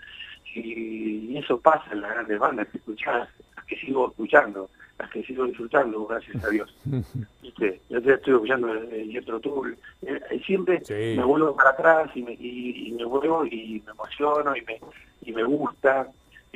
Y, 0.55 1.31
y 1.33 1.39
eso 1.39 1.59
pasa 1.61 1.85
en 1.93 2.01
las 2.03 2.13
grandes 2.13 2.39
bandas 2.39 2.69
que 2.69 2.79
escuchás, 2.79 3.29
las 3.57 3.65
que 3.67 3.77
sigo 3.77 4.09
escuchando, 4.11 4.71
las 4.99 5.11
que 5.11 5.23
sigo 5.25 5.45
disfrutando, 5.47 6.07
gracias 6.07 6.45
a 6.45 6.49
Dios. 6.49 6.75
¿Viste? 7.43 7.81
Yo 7.89 8.03
te 8.03 8.15
estoy 8.15 8.35
escuchando 8.35 8.73
el 8.73 9.11
Yetro 9.11 9.41
Tool, 9.41 9.77
eh, 10.03 10.21
eh, 10.31 10.41
siempre 10.47 10.85
Sí. 10.85 11.15
me 11.17 11.25
vuelvo 11.25 11.55
para 11.57 11.71
atrás 11.71 12.11
y 12.15 12.23
me, 12.23 12.33
y, 12.33 12.89
y 12.89 12.93
me 12.93 13.05
vuelvo 13.05 13.45
y 13.47 13.83
me 13.85 13.93
emociono 13.93 14.57
y 14.57 14.63
me, 14.63 14.81
y 15.23 15.33
me 15.33 15.45
gusta. 15.45 16.09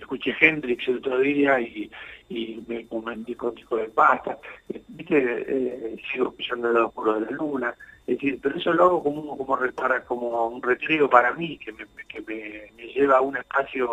Escuché 0.03 0.35
Hendrix 0.41 0.87
el 0.89 0.99
otro 0.99 1.19
día 1.21 1.61
y, 1.61 1.91
y 2.29 2.63
me 2.67 2.87
comenté 2.87 3.35
con 3.37 3.55
Chico 3.55 3.77
de 3.77 3.89
Pasta. 3.89 4.39
¿Viste? 4.89 5.17
Eh, 5.17 5.97
sigo 6.13 6.29
escuchando 6.31 6.71
el 6.71 6.77
oscuro 6.79 7.15
de 7.15 7.21
la 7.23 7.31
luna. 7.31 7.75
Es 8.07 8.17
decir, 8.17 8.39
pero 8.43 8.57
eso 8.57 8.73
lo 8.73 8.85
hago 8.85 9.03
como, 9.03 9.39
como, 9.39 9.59
para, 9.75 10.05
como 10.05 10.49
un 10.49 10.61
retiro 10.63 11.09
para 11.09 11.33
mí, 11.35 11.57
que 11.59 11.73
me, 11.73 11.87
que 12.09 12.21
me, 12.21 12.73
me 12.77 12.93
lleva 12.93 13.19
a 13.19 13.21
un 13.21 13.37
espacio 13.37 13.89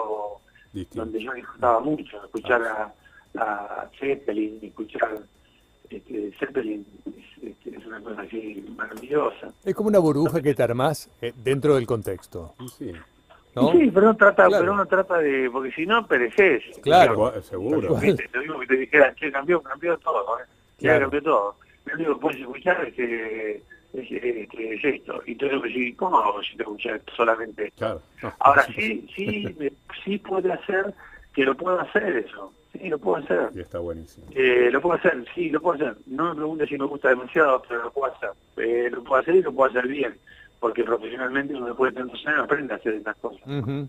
Distinto. 0.73 1.05
donde 1.05 1.23
yo 1.23 1.31
disfrutaba 1.33 1.79
mucho, 1.79 2.25
escuchar 2.25 2.61
a, 2.63 2.93
a 3.39 3.89
Zeppelin, 3.99 4.59
escuchar 4.63 5.19
este, 5.89 6.31
Zeppelin 6.39 6.85
es, 7.05 7.43
este, 7.43 7.77
es 7.77 7.85
una 7.85 8.01
cosa 8.01 8.21
así 8.23 8.65
maravillosa. 8.75 9.53
Es 9.63 9.75
como 9.75 9.89
una 9.89 9.99
burbuja 9.99 10.41
que 10.41 10.53
te 10.55 10.63
armás 10.63 11.09
eh, 11.21 11.31
dentro 11.35 11.75
del 11.75 11.85
contexto, 11.85 12.55
sí. 12.77 12.91
¿No? 13.55 13.71
Sí, 13.71 13.89
pero 13.93 14.07
uno 14.07 14.15
trata, 14.17 14.45
Claro. 14.47 14.61
pero 14.61 14.73
uno 14.73 14.85
trata 14.85 15.17
de, 15.19 15.49
porque 15.51 15.71
si 15.71 15.85
no 15.85 16.05
pereces. 16.07 16.63
Claro. 16.81 17.41
Seguro. 17.41 17.95
Viste, 17.95 18.27
Te 18.27 18.39
digo 18.39 18.59
que 18.59 18.67
te 18.67 18.77
dijera, 18.77 19.13
che, 19.15 19.31
cambió, 19.31 19.61
cambió 19.61 19.97
todo, 19.97 20.39
¿eh? 20.39 20.43
Ya 20.79 20.89
Claro. 20.91 21.01
cambió 21.05 21.23
todo. 21.23 21.55
Lo 21.85 21.95
único 21.95 22.13
que 22.15 22.19
puedes 22.21 22.39
escuchar 22.41 22.85
es 22.85 22.93
que 22.93 23.63
es, 23.93 24.11
este, 24.11 24.73
es 24.75 24.85
esto. 24.85 25.21
Y 25.25 25.35
decir, 25.63 25.95
¿cómo 25.97 26.19
hago 26.19 26.41
si 26.43 26.55
te 26.55 26.63
escuchar 26.63 27.01
solamente 27.15 27.65
esto? 27.67 27.77
Claro. 27.77 28.01
No. 28.21 28.33
Ahora 28.39 28.63
sí, 28.75 29.07
sí, 29.15 29.55
me- 29.57 29.71
sí 30.05 30.17
puede 30.19 30.51
hacer 30.53 30.93
que 31.33 31.43
lo 31.43 31.55
puedo 31.55 31.79
hacer 31.79 32.17
eso. 32.17 32.53
Sí, 32.71 32.87
lo 32.87 32.99
puedo 32.99 33.17
hacer. 33.23 33.49
Y 33.55 33.61
está 33.61 33.79
buenísimo. 33.79 34.27
Eh, 34.35 34.69
lo 34.71 34.79
puedo 34.79 34.95
hacer, 34.99 35.25
sí, 35.33 35.49
lo 35.49 35.59
puedo 35.59 35.75
hacer. 35.75 35.97
No 36.05 36.29
me 36.29 36.35
preguntes 36.35 36.69
si 36.69 36.77
me 36.77 36.85
gusta 36.85 37.09
demasiado, 37.09 37.63
pero 37.67 37.83
lo 37.83 37.91
puedo 37.91 38.13
hacer. 38.13 38.29
Eh, 38.57 38.89
lo 38.91 39.03
puedo 39.03 39.19
hacer 39.21 39.35
y 39.35 39.41
lo 39.41 39.51
puedo 39.51 39.71
hacer 39.71 39.87
bien. 39.87 40.15
Porque 40.59 40.83
profesionalmente 40.83 41.53
uno 41.55 41.67
después 41.67 41.93
de 41.93 42.01
tantos 42.01 42.25
años 42.27 42.41
aprende 42.43 42.73
a 42.73 42.77
hacer 42.77 42.93
estas 42.95 43.15
cosas. 43.17 43.41
Ujú. 43.47 43.87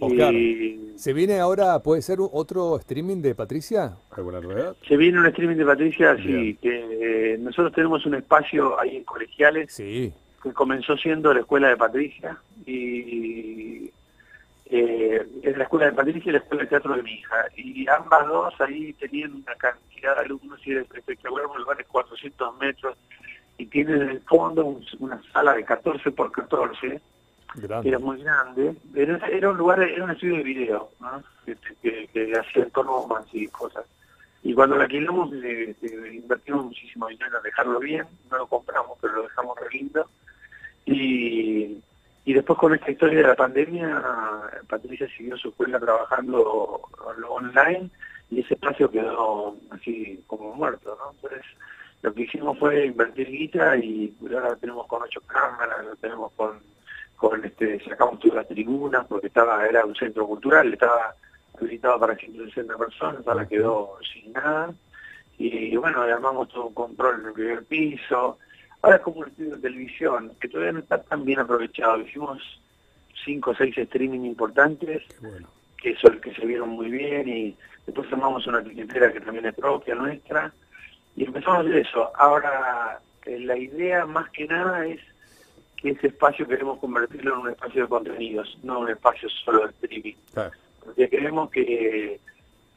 Oscar, 0.00 0.34
Y 0.34 0.94
¿se 0.96 1.12
viene 1.12 1.38
ahora, 1.38 1.78
puede 1.78 2.02
ser 2.02 2.18
otro 2.20 2.76
streaming 2.78 3.22
de 3.22 3.34
Patricia? 3.34 3.92
¿Alguna 4.16 4.40
novedad? 4.40 4.74
se 4.88 4.96
viene 4.96 5.20
un 5.20 5.26
streaming 5.26 5.56
de 5.56 5.64
Patricia, 5.64 6.14
Bien. 6.14 6.26
sí, 6.26 6.58
que 6.60 7.34
eh, 7.34 7.38
nosotros 7.38 7.72
tenemos 7.72 8.04
un 8.04 8.14
espacio 8.16 8.78
ahí 8.80 8.96
en 8.96 9.04
colegiales 9.04 9.72
Sí. 9.72 10.12
que 10.42 10.52
comenzó 10.52 10.96
siendo 10.96 11.32
la 11.32 11.40
escuela 11.40 11.68
de 11.68 11.76
Patricia 11.76 12.36
y 12.66 13.90
eh, 14.66 15.24
es 15.42 15.56
la 15.56 15.64
escuela 15.64 15.86
de 15.86 15.92
Patricia 15.92 16.28
y 16.28 16.32
la 16.32 16.38
escuela 16.38 16.64
de 16.64 16.68
teatro 16.70 16.96
de 16.96 17.02
mi 17.02 17.12
hija 17.12 17.36
y 17.56 17.86
ambas 17.88 18.26
dos 18.26 18.54
ahí 18.60 18.92
tenían 18.94 19.32
una 19.34 19.54
cantidad 19.54 20.16
de 20.16 20.22
alumnos 20.22 20.58
y 20.66 20.72
era 20.72 20.80
espectacular 20.80 21.46
lugar 21.56 21.76
de 21.76 21.84
400 21.84 22.58
metros 22.58 22.96
y 23.58 23.66
tienen 23.66 24.02
en 24.02 24.08
el 24.10 24.20
fondo 24.22 24.64
un- 24.64 24.84
una 25.00 25.20
sala 25.32 25.54
de 25.54 25.64
14 25.64 26.10
por 26.12 26.30
14 26.32 27.00
que 27.54 27.60
Grande. 27.60 27.88
era 27.88 27.98
muy 28.00 28.20
grande 28.22 28.74
era, 28.94 29.16
era 29.28 29.50
un 29.50 29.56
lugar 29.56 29.80
era 29.82 30.02
un 30.04 30.10
estudio 30.10 30.36
de 30.38 30.42
video 30.42 30.90
¿no? 31.00 31.22
que, 31.46 31.56
que, 31.82 32.08
que 32.08 32.32
hacían 32.36 32.70
tomas 32.70 33.24
y 33.32 33.46
cosas 33.48 33.84
y 34.42 34.52
cuando 34.54 34.76
lo 34.76 34.82
alquilamos 34.82 35.32
eh, 35.34 35.74
eh, 35.80 36.10
invertimos 36.14 36.66
muchísimo 36.66 37.06
dinero 37.08 37.36
en 37.38 37.42
dejarlo 37.44 37.78
bien, 37.80 38.04
no 38.30 38.36
lo 38.38 38.46
compramos, 38.46 38.98
pero 39.00 39.14
lo 39.14 39.22
dejamos 39.22 39.58
re 39.58 39.68
lindo. 39.72 40.06
Y, 40.84 41.78
y 42.26 42.32
después 42.34 42.58
con 42.58 42.74
esta 42.74 42.90
historia 42.90 43.20
de 43.22 43.28
la 43.28 43.34
pandemia, 43.36 44.02
Patricia 44.68 45.08
siguió 45.16 45.38
su 45.38 45.48
escuela 45.48 45.80
trabajando 45.80 46.82
online 47.30 47.88
y 48.30 48.40
ese 48.40 48.52
espacio 48.52 48.90
quedó 48.90 49.56
así 49.70 50.22
como 50.26 50.54
muerto, 50.54 50.94
¿no? 51.00 51.12
Entonces 51.14 51.42
lo 52.04 52.12
que 52.12 52.24
hicimos 52.24 52.58
fue 52.58 52.84
invertir 52.84 53.30
guita 53.30 53.78
y 53.78 54.14
ahora 54.24 54.50
lo 54.50 54.56
tenemos 54.58 54.86
con 54.86 55.02
ocho 55.02 55.22
cámaras, 55.22 55.86
lo 55.86 55.96
tenemos 55.96 56.32
con, 56.32 56.60
con 57.16 57.42
este, 57.42 57.82
sacamos 57.82 58.20
todas 58.20 58.36
las 58.36 58.48
tribunas 58.48 59.06
porque 59.06 59.28
estaba, 59.28 59.66
era 59.66 59.86
un 59.86 59.94
centro 59.94 60.26
cultural, 60.26 60.70
estaba 60.70 61.14
habilitado 61.58 61.98
para 61.98 62.14
160 62.14 62.76
personas, 62.76 63.26
ahora 63.26 63.48
quedó 63.48 63.96
sin 64.12 64.34
nada. 64.34 64.74
Y 65.38 65.74
bueno, 65.76 66.02
armamos 66.02 66.50
todo 66.50 66.66
un 66.66 66.74
control 66.74 67.20
en 67.22 67.26
el 67.28 67.32
primer 67.32 67.64
piso. 67.64 68.38
Ahora 68.82 68.96
es 68.96 69.02
como 69.02 69.20
un 69.20 69.28
estudio 69.28 69.56
de 69.56 69.62
televisión, 69.62 70.32
que 70.38 70.48
todavía 70.48 70.72
no 70.72 70.80
está 70.80 71.02
tan 71.02 71.24
bien 71.24 71.38
aprovechado. 71.38 72.02
Hicimos 72.02 72.60
cinco 73.24 73.52
o 73.52 73.54
seis 73.54 73.78
streaming 73.78 74.26
importantes, 74.26 75.02
bueno. 75.22 75.48
que 75.78 75.96
son 75.96 76.20
que 76.20 76.34
se 76.34 76.44
vieron 76.44 76.68
muy 76.68 76.90
bien, 76.90 77.26
y 77.26 77.56
después 77.86 78.12
armamos 78.12 78.46
una 78.46 78.62
tiquetera 78.62 79.10
que 79.10 79.22
también 79.22 79.46
es 79.46 79.54
propia 79.54 79.94
nuestra, 79.94 80.52
y 81.16 81.24
empezamos 81.24 81.58
a 81.58 81.60
hacer 81.60 81.76
eso. 81.76 82.10
Ahora, 82.16 82.98
eh, 83.26 83.38
la 83.40 83.56
idea 83.56 84.06
más 84.06 84.30
que 84.30 84.46
nada 84.46 84.86
es 84.86 85.00
que 85.76 85.90
ese 85.90 86.08
espacio 86.08 86.46
queremos 86.46 86.78
convertirlo 86.78 87.34
en 87.34 87.40
un 87.40 87.50
espacio 87.50 87.82
de 87.82 87.88
contenidos, 87.88 88.58
no 88.62 88.80
un 88.80 88.90
espacio 88.90 89.28
solo 89.28 89.66
de 89.66 89.70
streaming 89.70 90.14
Claro. 90.32 90.50
porque 90.84 91.08
creemos 91.08 91.50
que, 91.50 92.20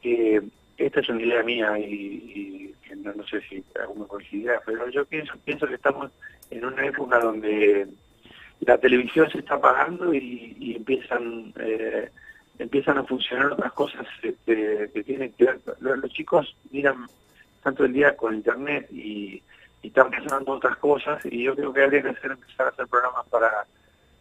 que 0.02 0.42
esta 0.76 1.00
es 1.00 1.08
una 1.08 1.22
idea 1.22 1.42
mía 1.42 1.78
y, 1.78 2.74
no, 2.96 3.12
no 3.14 3.26
sé 3.26 3.40
si 3.42 3.64
alguno 3.80 4.06
coincidirá, 4.06 4.60
pero 4.64 4.88
yo 4.90 5.04
pienso, 5.04 5.34
pienso 5.44 5.66
que 5.66 5.74
estamos 5.74 6.10
en 6.50 6.64
una 6.64 6.86
época 6.86 7.18
donde 7.18 7.86
la 8.60 8.78
televisión 8.78 9.30
se 9.30 9.38
está 9.38 9.54
apagando 9.54 10.12
y, 10.12 10.56
y 10.58 10.76
empiezan 10.76 11.52
eh, 11.60 12.10
empiezan 12.58 12.98
a 12.98 13.04
funcionar 13.04 13.52
otras 13.52 13.72
cosas 13.72 14.06
este, 14.22 14.90
que 14.92 15.04
tienen 15.04 15.32
que 15.32 15.44
ver. 15.44 15.60
Los, 15.80 15.98
los 15.98 16.12
chicos 16.12 16.56
miran 16.70 17.06
tanto 17.62 17.84
el 17.84 17.92
día 17.92 18.16
con 18.16 18.34
internet 18.34 18.88
y, 18.90 19.42
y 19.82 19.88
están 19.88 20.10
pasando 20.10 20.52
otras 20.52 20.76
cosas 20.78 21.24
y 21.26 21.44
yo 21.44 21.54
creo 21.54 21.72
que 21.72 21.84
habría 21.84 22.02
que 22.02 22.08
hacer, 22.10 22.32
empezar 22.32 22.66
a 22.66 22.70
hacer 22.70 22.86
programas 22.86 23.26
para 23.28 23.66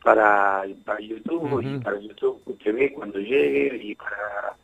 para, 0.03 0.63
para 0.85 0.99
YouTube 0.99 1.61
y 1.61 1.79
para 1.79 1.99
YouTube 1.99 2.57
TV 2.63 2.93
cuando 2.93 3.19
llegue 3.19 3.77
y 3.81 3.95
para 3.95 4.55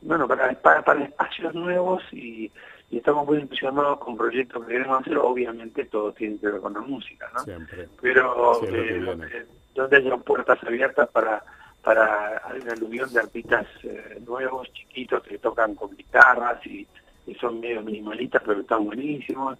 bueno 0.00 0.26
para, 0.28 0.52
para, 0.60 0.82
para 0.82 1.04
espacios 1.04 1.54
nuevos 1.54 2.02
y, 2.12 2.50
y 2.90 2.98
estamos 2.98 3.26
muy 3.26 3.38
entusiasmados 3.38 3.98
con 3.98 4.16
proyectos 4.16 4.64
que 4.64 4.72
queremos 4.72 5.00
hacer 5.00 5.18
obviamente 5.18 5.84
todo 5.86 6.12
tiene 6.12 6.38
que 6.38 6.46
ver 6.46 6.60
con 6.60 6.72
la 6.72 6.80
música 6.80 7.28
¿no? 7.34 7.40
Siempre. 7.40 7.88
pero 8.00 8.62
eh, 8.64 8.70
viene. 8.70 9.04
donde, 9.04 9.46
donde 9.74 9.96
haya 9.96 10.16
puertas 10.18 10.62
abiertas 10.62 11.08
para 11.10 11.42
para 11.86 12.42
hay 12.44 12.60
una 12.62 12.72
aluvión 12.72 13.12
de 13.12 13.20
artistas 13.20 13.64
eh, 13.84 14.20
nuevos, 14.26 14.68
chiquitos, 14.72 15.22
que 15.22 15.38
tocan 15.38 15.76
con 15.76 15.96
guitarras 15.96 16.66
y, 16.66 16.84
y 17.26 17.34
son 17.34 17.60
medio 17.60 17.82
minimalistas, 17.82 18.42
pero 18.44 18.60
están 18.60 18.84
buenísimos. 18.84 19.58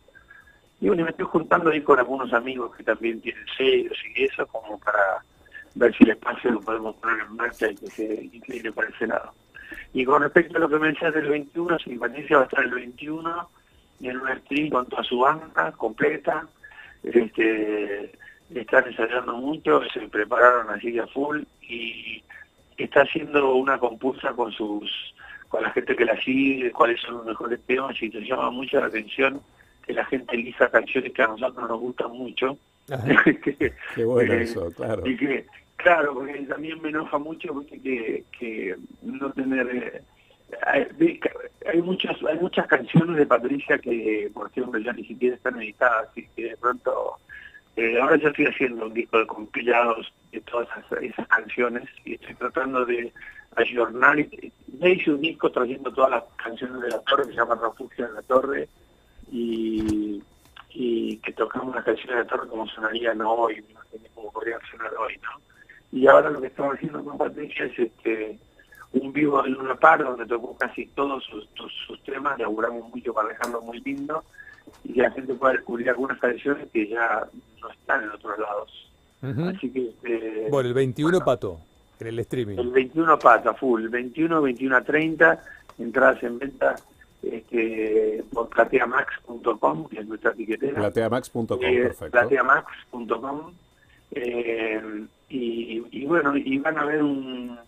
Y 0.81 0.88
bueno, 0.88 1.05
me 1.05 1.11
estoy 1.11 1.26
juntando 1.26 1.70
ahí 1.70 1.81
con 1.81 1.98
algunos 1.98 2.33
amigos 2.33 2.74
que 2.76 2.85
también 2.85 3.20
tienen 3.20 3.44
sellos 3.57 3.96
y 4.14 4.24
eso, 4.24 4.46
como 4.46 4.79
para 4.79 5.22
ver 5.74 5.94
si 5.96 6.05
el 6.05 6.11
espacio 6.11 6.50
lo 6.50 6.61
podemos 6.61 6.96
poner 6.96 7.20
en 7.26 7.37
marcha 7.37 7.70
y 7.70 7.76
que 7.76 7.87
se 7.87 8.24
incline 8.33 8.72
para 8.72 8.88
ese 8.88 9.07
lado. 9.07 9.33
Y 9.92 10.05
con 10.05 10.22
respecto 10.22 10.57
a 10.57 10.61
lo 10.61 10.68
que 10.68 10.79
me 10.79 10.88
decías 10.88 11.14
del 11.14 11.29
21, 11.29 11.79
sí, 11.79 11.96
Patricia 11.96 12.37
va 12.37 12.42
a 12.42 12.46
estar 12.46 12.64
el 12.64 12.74
21 12.74 13.50
en 14.02 14.16
un 14.20 14.38
stream 14.40 14.70
con 14.70 14.87
toda 14.87 15.02
su 15.05 15.18
banda 15.18 15.72
completa. 15.72 16.46
Este, 17.02 18.12
están 18.55 18.87
ensayando 18.87 19.35
mucho, 19.37 19.81
se 19.92 20.00
prepararon 20.09 20.70
así 20.70 20.98
a 20.98 21.07
full 21.07 21.42
y 21.62 22.22
está 22.76 23.02
haciendo 23.02 23.55
una 23.55 23.79
compulsa 23.79 24.33
con 24.33 24.52
sus 24.52 24.90
con 25.48 25.62
la 25.62 25.70
gente 25.72 25.94
que 25.96 26.04
la 26.04 26.20
sigue, 26.20 26.70
cuáles 26.72 27.00
son 27.00 27.14
los 27.18 27.26
mejores 27.26 27.61
temas 27.66 28.00
y 28.02 28.11
te 28.11 28.20
llama 28.20 28.50
mucho 28.50 28.80
la 28.80 28.87
atención 28.87 29.40
que 29.87 29.92
la 29.92 30.04
gente 30.06 30.35
elija 30.35 30.68
canciones 30.70 31.12
que 31.12 31.22
a 31.22 31.28
nosotros 31.28 31.68
nos 31.68 31.80
gustan 31.80 32.11
mucho. 32.12 32.59
Ajá. 32.90 33.24
Que- 33.42 33.72
Qué 33.94 34.04
bueno 34.04 34.32
eh, 34.32 34.42
eso, 34.42 34.70
claro. 34.72 35.06
y 35.06 35.16
que, 35.16 35.46
claro, 35.76 36.14
porque 36.14 36.35
también 36.42 36.80
me 36.82 36.88
enoja 36.90 37.18
mucho 37.18 37.52
porque 37.54 37.80
que, 37.80 38.24
que 38.38 38.76
no 39.02 39.30
tener... 39.32 39.68
eh, 39.74 40.02
hay, 40.64 41.82
muchas 41.82 42.16
hay 42.22 42.38
muchas 42.38 42.66
canciones 42.68 43.16
de 43.16 43.26
Patricia 43.26 43.78
que, 43.78 44.30
por 44.32 44.48
ejemplo, 44.50 44.78
ya 44.78 44.92
ni 44.92 45.04
siquiera 45.04 45.35
están 45.37 45.61
editadas 45.61 46.09
y 46.16 46.22
que 46.28 46.50
de 46.50 46.56
pronto... 46.56 47.16
eh, 47.76 48.00
ahora 48.00 48.16
yo 48.16 48.28
estoy 48.28 48.46
haciendo 48.46 48.87
un 48.87 48.94
disco 48.94 49.18
de 49.18 49.26
compilados 49.26 50.12
de 50.32 50.40
todas 50.42 50.68
esas, 50.78 51.02
esas 51.02 51.26
canciones 51.28 51.85
y 52.04 52.14
estoy 52.14 52.35
tratando 52.37 52.85
de 52.85 53.12
ayornar. 53.56 54.18
y- 54.20 54.52
Ya 54.79 54.89
hice 54.89 55.11
un 55.11 55.21
disco 55.21 55.51
trayendo 55.51 55.93
todas 55.93 56.11
las 56.11 56.25
canciones 56.37 56.81
de 56.83 56.89
la 56.91 57.01
torre, 57.01 57.25
que 57.25 57.31
se 57.31 57.37
llama 57.37 57.59
Refugio 57.61 58.07
en 58.07 58.15
la 58.15 58.23
Torre, 58.23 58.69
y, 59.31 60.23
y 60.71 61.17
que 61.19 61.33
tocamos 61.33 61.75
las 61.75 61.85
canciones 61.85 62.17
de 62.17 62.25
la 62.25 62.29
torre 62.29 62.49
como 62.49 62.67
sonarían 62.69 63.21
hoy, 63.23 63.62
me 63.62 63.71
imaginé 63.71 64.11
cómo 64.15 64.31
podrían 64.31 64.61
sonar 64.71 64.93
hoy, 64.97 65.19
¿no? 65.23 65.41
Y 65.93 66.07
ahora 66.07 66.31
lo 66.31 66.41
que 66.41 66.49
estamos 66.49 66.75
haciendo 66.75 67.03
con 67.03 67.17
Patricia 67.17 67.65
es 67.67 67.79
este 67.79 68.39
un 68.93 69.12
vivo 69.12 69.43
de 69.43 69.51
Luna 69.51 69.75
Par, 69.75 70.03
donde 70.03 70.27
tocó 70.27 70.57
casi 70.57 70.87
todos 70.87 71.25
sus, 71.25 71.49
sus, 71.55 71.73
sus 71.87 72.03
temas, 72.05 72.39
laburamos 72.39 72.89
mucho 72.95 73.12
para 73.12 73.29
dejarlo 73.29 73.61
muy 73.61 73.81
lindo, 73.81 74.25
y 74.85 74.95
que 74.95 75.03
la 75.03 75.11
gente 75.11 75.35
pueda 75.35 75.55
descubrir 75.55 75.91
algunas 75.91 76.19
canciones 76.19 76.69
que 76.73 76.89
ya 76.89 77.27
no 77.61 77.71
están 77.71 78.05
en 78.05 78.11
otros 78.11 78.39
lados. 78.39 78.93
Así 79.49 79.71
que... 79.71 79.89
este, 79.89 80.47
Bueno, 80.51 80.69
el 80.69 80.75
21 80.75 81.11
bueno, 81.11 81.25
pato, 81.25 81.61
en 82.00 82.06
el 82.09 82.18
streaming. 82.20 82.59
el 82.59 82.70
21 82.70 83.18
pata, 83.18 83.54
full. 83.54 83.82
El 83.82 83.88
21, 83.88 84.42
21 84.42 84.76
a 84.76 84.82
30, 84.82 85.42
entradas 85.78 86.22
en 86.22 86.38
venta 86.38 86.76
este, 87.22 88.22
por 88.32 88.48
plateamax.com, 88.48 89.88
que 89.88 90.00
es 90.00 90.06
nuestra 90.06 90.30
etiquetera. 90.32 90.74
Plateamax.com, 90.76 91.59
Eh, 91.62 91.82
perfecto. 91.82 92.11
plateamax.com. 92.11 93.52
Eh, 94.12 95.04
y, 95.28 95.82
y 95.90 96.06
bueno, 96.06 96.37
y 96.37 96.59
van 96.59 96.78
a 96.78 96.85
ver 96.85 97.02
un, 97.02 97.59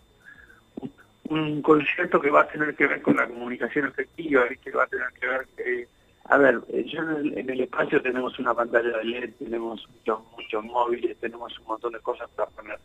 un- 1.29 1.61
concierto 1.61 2.19
que 2.21 2.29
va 2.29 2.41
a 2.41 2.47
tener 2.47 2.75
que 2.75 2.87
ver 2.87 3.01
con 3.01 3.17
la 3.17 3.27
comunicación 3.27 3.87
efectiva, 3.87 4.43
que 4.63 4.71
va 4.71 4.83
a 4.83 4.87
tener 4.87 5.07
que 5.19 5.27
ver. 5.27 5.87
A 6.25 6.37
ver, 6.37 6.61
eh, 6.69 6.85
yo 6.87 7.01
en 7.01 7.09
el, 7.09 7.37
en 7.39 7.49
el 7.49 7.61
espacio 7.61 8.01
tenemos 8.01 8.37
una 8.39 8.53
pantalla 8.53 8.97
de 8.99 9.03
LED, 9.03 9.31
tenemos 9.39 9.85
muchos, 9.89 10.19
muchos 10.37 10.63
móviles, 10.63 11.17
tenemos 11.19 11.57
un 11.59 11.65
montón 11.65 11.91
de 11.93 11.99
cosas 11.99 12.29
para 12.35 12.49
poner. 12.51 12.77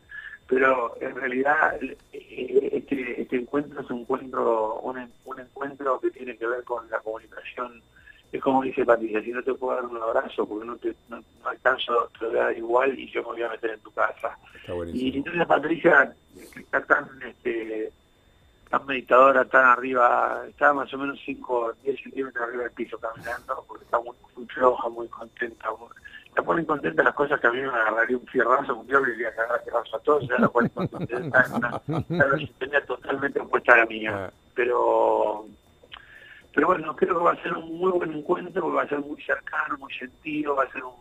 Pero 0.47 0.95
en 1.01 1.15
realidad 1.15 1.79
eh, 2.13 2.69
este, 2.73 3.23
este 3.23 3.37
encuentro 3.37 3.81
es 3.81 3.91
un 3.91 4.01
encuentro, 4.01 4.81
un, 4.81 4.99
en- 4.99 5.13
un 5.25 5.41
encuentro 5.41 5.99
que 6.01 6.11
tiene 6.11 6.37
que 6.37 6.47
ver 6.47 6.63
con 6.65 6.89
la 6.91 6.99
comunicación 7.01 7.83
es 8.33 8.43
como 8.43 8.63
dice 8.63 8.85
Patricia, 8.85 9.23
si 9.23 9.31
no 9.31 9.43
te 9.45 9.55
puedo 9.55 9.77
dar 9.77 9.85
un 9.87 9.97
abrazo 10.03 10.47
porque 10.49 10.67
no 10.67 10.77
te 10.77 10.95
no, 11.09 11.19
no 11.41 11.49
alcanzo, 11.49 12.11
te 12.19 12.27
voy 12.27 12.39
a 12.39 12.45
dar 12.45 12.59
igual 12.59 12.99
y 12.99 13.09
yo 13.11 13.21
me 13.23 13.29
voy 13.29 13.43
a 13.43 13.49
meter 13.49 13.71
en 13.71 13.81
tu 13.81 13.93
casa. 13.93 14.37
Y 14.93 15.17
entonces 15.19 15.47
Patricia 15.47 16.15
que 16.53 16.61
está 16.61 16.85
tan 16.85 17.09
este 17.23 17.93
tan 18.69 18.85
meditadora, 18.87 19.45
tan 19.45 19.65
arriba, 19.67 20.43
está 20.49 20.73
más 20.75 20.93
o 20.93 20.99
menos 20.99 21.21
5 21.25 21.59
o 21.61 21.73
10 21.85 22.01
centímetros 22.03 22.49
arriba 22.49 22.65
del 22.65 22.73
piso 22.73 22.99
caminando, 22.99 23.65
porque 23.69 23.85
está 23.85 24.01
muy, 24.01 24.17
muy 24.37 24.47
floja, 24.47 24.89
muy 24.89 25.07
contenta. 25.09 25.71
muy- 25.71 25.89
la 26.37 26.43
ponen 26.43 26.65
contenta 26.65 27.03
las 27.03 27.15
cosas 27.15 27.41
que 27.41 27.47
a 27.47 27.53
mí 27.53 27.61
me 27.61 27.69
agarraría 27.69 28.17
un 28.17 28.27
fierrazo, 28.27 28.77
un 28.77 28.87
le 28.87 29.15
iría 29.15 29.29
a 29.29 29.35
cagar 29.35 29.63
fierrazo 29.63 29.97
a 29.97 30.01
todos, 30.01 30.29
ya 30.29 30.39
la 30.39 30.49
ponen 30.49 30.71
contenta. 30.71 31.45
Una, 31.55 31.81
una 32.09 32.81
totalmente 32.87 33.41
opuesta 33.41 33.73
a 33.75 33.79
la 33.79 33.87
mía. 33.87 34.13
Ah. 34.27 34.33
Pero 34.55 35.47
pero 36.55 36.69
bueno, 36.69 36.95
creo 36.95 37.19
que 37.19 37.25
va 37.25 37.33
a 37.33 37.43
ser 37.43 37.53
un 37.53 37.79
muy 37.79 37.91
buen 37.93 38.13
encuentro, 38.13 38.63
porque 38.63 38.77
va 38.77 38.83
a 38.83 38.89
ser 38.89 39.01
muy 39.01 39.21
cercano, 39.23 39.77
muy 39.79 39.93
sentido, 39.95 40.55
va 40.55 40.63
a 40.65 40.71
ser 40.73 40.85
un, 40.85 40.93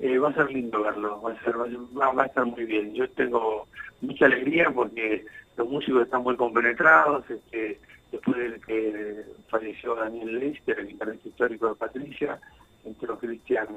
eh, 0.00 0.18
va 0.18 0.30
a 0.30 0.34
ser 0.34 0.50
lindo 0.50 0.82
verlo, 0.82 1.22
va 1.22 1.30
a 1.32 1.40
ser, 1.44 1.56
va 1.58 1.64
a, 1.64 1.68
ser- 1.68 1.78
va- 1.96 2.12
va 2.12 2.22
a 2.24 2.26
estar 2.26 2.44
muy 2.44 2.64
bien. 2.64 2.92
Yo 2.92 3.08
tengo 3.10 3.68
mucha 4.00 4.26
alegría 4.26 4.70
porque 4.74 5.24
los 5.56 5.68
músicos 5.68 6.02
están 6.02 6.24
muy 6.24 6.36
compenetrados, 6.36 7.24
este, 7.30 7.80
después 8.10 8.36
de 8.36 8.60
que 8.62 9.24
falleció 9.48 9.94
Daniel 9.94 10.40
Leis, 10.40 10.60
que 10.62 10.72
era 10.72 10.80
el 10.80 10.88
guitarrista 10.88 11.28
histórico 11.28 11.68
de 11.68 11.74
Patricia, 11.76 12.40
entró 12.84 13.16
Cristian 13.16 13.68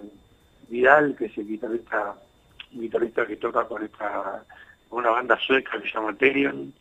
Vidal, 0.69 1.15
que 1.15 1.25
es 1.25 1.37
el 1.37 1.47
guitarrista, 1.47 2.15
un 2.73 2.81
guitarrista 2.81 3.25
que 3.25 3.37
toca 3.37 3.65
con 3.67 3.83
esta 3.83 4.43
una 4.89 5.09
banda 5.09 5.37
sueca 5.39 5.81
que 5.81 5.89
se 5.89 5.93
llama 5.93 6.15
Terion, 6.15 6.73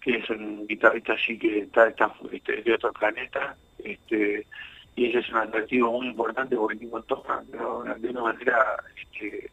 que 0.00 0.16
es 0.16 0.30
un 0.30 0.66
guitarrista 0.66 1.14
así 1.14 1.38
que 1.38 1.60
está, 1.60 1.94
este, 2.30 2.62
de 2.62 2.74
otro 2.74 2.92
planeta, 2.92 3.56
este, 3.78 4.46
y 4.96 5.06
ese 5.06 5.20
es 5.20 5.30
un 5.30 5.38
atractivo 5.38 5.92
muy 5.92 6.08
importante 6.08 6.56
porque 6.56 6.84
el 6.84 7.04
toca 7.04 7.42
¿no? 7.52 7.82
de 7.82 8.10
una 8.10 8.22
manera 8.22 8.76
este, 9.00 9.50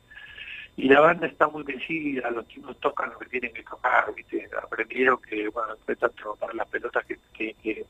y 0.77 0.87
la 0.87 1.01
banda 1.01 1.27
está 1.27 1.47
muy 1.47 1.63
crecida, 1.63 2.31
los 2.31 2.47
chicos 2.47 2.77
tocan 2.79 3.11
lo 3.11 3.19
que 3.19 3.25
tienen 3.27 3.53
que 3.53 3.63
tocar, 3.63 4.05
aprendieron 4.63 5.21
que, 5.21 5.47
bueno, 5.49 5.75
después 5.75 5.99
tanto 5.99 6.35
para 6.35 6.53
las 6.53 6.67
pelotas 6.67 7.05
que, 7.05 7.19
que, 7.33 7.55
que, 7.63 7.85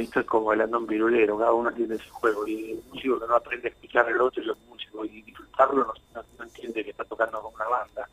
esto 0.00 0.20
es 0.20 0.26
como 0.26 0.52
el 0.52 0.60
andón 0.60 0.88
virulero, 0.88 1.38
cada 1.38 1.52
uno 1.52 1.72
tiene 1.72 1.96
su 1.98 2.10
juego, 2.10 2.46
y 2.48 2.72
el 2.72 2.82
músico 2.92 3.20
que 3.20 3.26
no 3.28 3.36
aprende 3.36 3.68
a 3.68 3.70
escuchar 3.70 4.06
al 4.06 4.20
otro 4.20 4.42
y 4.42 4.46
los 4.46 4.58
y 5.02 5.22
disfrutarlo 5.22 5.86
no, 5.86 5.92
no- 6.14 6.24
no 6.38 6.44
entiende 6.44 6.84
que 6.84 6.90
está 6.90 7.04
tocando 7.04 7.42
con 7.42 7.54
una 7.54 7.64
banda, 7.66 8.08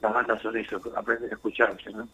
las 0.00 0.12
bandas 0.14 0.42
son 0.42 0.56
eso, 0.56 0.80
aprenden 0.96 1.30
a 1.30 1.34
escucharse, 1.34 1.90
¿no? 1.90 2.08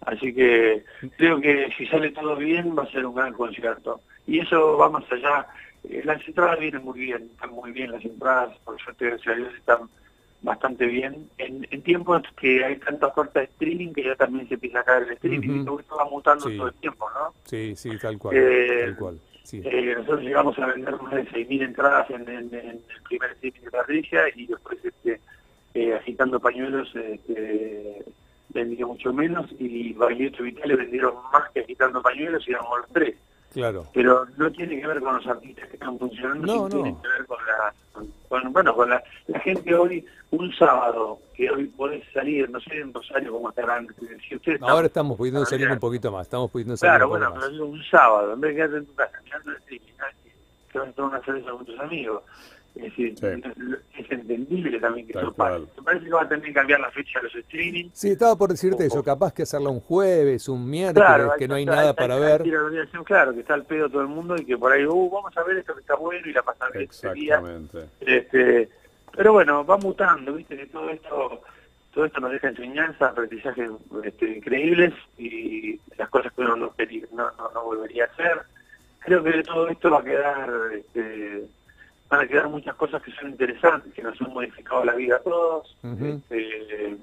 Así 0.00 0.34
que 0.34 0.84
creo 1.16 1.40
que 1.40 1.70
si 1.76 1.86
sale 1.86 2.10
todo 2.10 2.34
bien 2.34 2.76
va 2.76 2.82
a 2.82 2.90
ser 2.90 3.06
un 3.06 3.14
gran 3.14 3.32
concierto. 3.34 4.00
Y 4.26 4.40
eso 4.40 4.76
va 4.76 4.88
más 4.90 5.04
allá. 5.12 5.46
Eh, 5.88 6.02
las 6.04 6.26
entradas 6.26 6.58
vienen 6.58 6.82
muy 6.82 6.98
bien, 6.98 7.28
están 7.32 7.50
muy 7.50 7.70
bien 7.70 7.92
las 7.92 8.04
entradas, 8.04 8.56
por 8.64 8.80
suerte 8.80 9.06
gracias 9.06 9.34
a 9.34 9.38
Dios 9.38 9.54
están 9.54 9.78
bastante 10.40 10.86
bien. 10.86 11.28
En, 11.38 11.66
en 11.70 11.82
tiempos 11.82 12.22
que 12.36 12.64
hay 12.64 12.76
tanta 12.78 13.06
oferta 13.08 13.38
de 13.40 13.46
streaming 13.46 13.92
que 13.92 14.02
ya 14.02 14.16
también 14.16 14.48
se 14.48 14.54
empieza 14.54 14.80
a 14.80 14.84
caer 14.84 15.04
el 15.04 15.12
streaming, 15.12 15.50
Ujú. 15.50 15.60
y 15.60 15.64
todo 15.64 15.80
esto 15.80 15.96
va 15.96 16.04
mutando 16.10 16.48
Sí. 16.48 16.56
todo 16.56 16.66
el 16.66 16.74
tiempo, 16.74 17.08
¿no? 17.14 17.32
Sí, 17.44 17.76
sí, 17.76 17.96
tal 17.98 18.18
cual. 18.18 18.36
Eh, 18.36 18.82
tal 18.86 18.96
cual. 18.96 19.20
Sí. 19.44 19.60
Eh, 19.64 19.94
nosotros 19.96 20.22
llegamos 20.22 20.58
a 20.58 20.66
vender 20.66 20.96
más 21.02 21.12
de 21.14 21.24
6.000 21.28 21.62
entradas 21.62 22.08
en, 22.10 22.28
en- 22.28 22.54
en 22.54 22.68
el 22.70 23.02
primer 23.08 23.30
streaming 23.32 23.60
de 23.60 23.70
Patricia 23.70 24.20
y 24.34 24.46
después 24.46 24.78
este, 24.84 25.20
eh, 25.74 25.94
agitando 25.94 26.38
pañuelos 26.40 26.94
este, 26.94 28.04
vendió 28.50 28.88
mucho 28.88 29.12
menos 29.12 29.50
y 29.58 29.92
Baglietto 29.94 30.42
y 30.44 30.52
Vitale 30.52 30.76
vendieron 30.76 31.14
más 31.32 31.50
que 31.52 31.60
agitando 31.60 32.00
pañuelos 32.02 32.46
y 32.46 32.52
éramos 32.52 32.78
los 32.80 32.88
tres. 32.90 33.16
Claro. 33.52 33.86
Pero 33.92 34.26
no 34.38 34.50
tiene 34.52 34.80
que 34.80 34.86
ver 34.86 35.00
con 35.00 35.16
los 35.16 35.26
artistas 35.26 35.68
que 35.68 35.74
están 35.74 35.98
funcionando, 35.98 36.46
No, 36.46 36.52
sino 36.52 36.68
no. 36.78 36.82
tiene 36.84 36.98
que 37.02 37.08
ver 37.08 37.26
con 37.26 37.38
la, 37.46 37.74
con- 37.92 38.52
bueno, 38.52 38.74
con 38.74 38.90
la, 38.90 39.02
la 39.26 39.40
gente 39.40 39.74
hoy, 39.74 40.04
un 40.30 40.52
sábado, 40.54 41.18
que 41.34 41.50
hoy 41.50 41.66
podés 41.66 42.02
salir, 42.12 42.48
no 42.50 42.60
sé 42.60 42.78
en 42.80 42.92
Rosario 42.92 43.32
cómo 43.32 43.50
estarán, 43.50 43.86
si 44.28 44.36
ustedes 44.36 44.60
Ahora 44.62 44.86
estamos 44.86 45.16
pudiendo 45.16 45.44
salir 45.44 45.70
un 45.70 45.78
poquito 45.78 46.10
más. 46.10 46.22
Estamos 46.26 46.50
pudiendo 46.50 46.76
salir 46.76 46.92
Claro, 46.92 47.04
un 47.06 47.10
bueno, 47.10 47.34
pero 47.38 47.66
un 47.66 47.82
sábado, 47.84 48.32
en 48.32 48.40
vez 48.40 48.50
de 48.50 48.56
quedarte 48.56 48.76
en 48.78 48.86
tu 48.86 48.94
casa 48.94 49.20
mirando 49.24 49.50
el 49.52 49.62
que 50.72 50.78
vas 50.78 50.88
a 50.88 50.92
tomar 50.92 51.10
una 51.16 51.24
cerveza 51.24 51.50
con 51.50 51.64
tus 51.66 51.78
amigos. 51.80 52.22
Es 52.74 52.82
decir, 52.84 53.14
Sí. 53.18 53.26
es 53.98 54.10
entendible 54.10 54.80
también 54.80 55.06
que 55.06 55.12
Tal 55.12 55.24
eso 55.24 55.32
pase. 55.34 55.66
Me 55.76 55.82
parece 55.82 56.04
que 56.06 56.10
va 56.12 56.22
a 56.22 56.28
tener 56.28 56.44
que 56.44 56.52
cambiar 56.52 56.80
la 56.80 56.90
fecha 56.90 57.18
de 57.18 57.24
los 57.24 57.34
streaming. 57.34 57.90
Sí, 57.92 58.10
estaba 58.10 58.36
por 58.36 58.50
decirte 58.50 58.86
eso, 58.86 59.02
capaz 59.02 59.32
que 59.34 59.42
hacerla 59.42 59.68
un 59.68 59.80
jueves, 59.80 60.48
un 60.48 60.68
miércoles, 60.68 61.06
Claro, 61.06 61.32
que 61.38 61.48
no 61.48 61.54
hay 61.54 61.66
nada 61.66 61.94
para 61.94 62.16
ver. 62.16 62.42
Claro, 63.04 63.34
que 63.34 63.40
está 63.40 63.54
al 63.54 63.64
pedo 63.64 63.90
todo 63.90 64.02
el 64.02 64.08
mundo 64.08 64.36
y 64.36 64.44
que 64.44 64.56
por 64.56 64.72
ahí, 64.72 64.86
uh, 64.86 65.10
vamos 65.10 65.36
a 65.36 65.42
ver 65.42 65.58
esto 65.58 65.74
que 65.74 65.80
está 65.80 65.96
bueno 65.96 66.26
y 66.26 66.32
la 66.32 66.42
pasan 66.42 66.70
bien 66.72 66.88
ese 66.90 67.12
día. 67.12 67.42
Este, 68.00 68.68
pero 69.14 69.32
bueno, 69.34 69.64
va 69.64 69.76
mutando, 69.76 70.32
viste 70.34 70.56
que 70.56 70.66
todo 70.66 70.88
esto 70.88 71.42
todo 71.92 72.06
esto 72.06 72.20
nos 72.20 72.32
deja 72.32 72.48
enseñanza, 72.48 73.08
aprendizajes 73.08 73.70
este, 74.04 74.38
increíbles 74.38 74.94
y 75.18 75.78
las 75.98 76.08
cosas 76.08 76.32
que 76.32 76.40
uno 76.40 76.56
no, 76.56 76.72
no, 77.12 77.50
no, 77.54 77.64
volvería 77.64 78.04
a 78.04 78.06
hacer. 78.06 78.40
Creo 79.00 79.22
que 79.22 79.30
de 79.30 79.42
todo 79.42 79.68
esto 79.68 79.90
va 79.90 79.98
a 79.98 80.04
quedar, 80.04 80.50
este, 80.74 81.44
van 82.12 82.20
a 82.20 82.28
quedar 82.28 82.48
muchas 82.48 82.74
cosas 82.74 83.02
que 83.02 83.10
son 83.12 83.30
interesantes, 83.30 83.92
que 83.94 84.02
nos 84.02 84.20
han 84.20 84.32
modificado 84.34 84.84
la 84.84 84.94
vida 84.94 85.16
a 85.16 85.20
todos. 85.20 85.74
Este, 85.82 86.96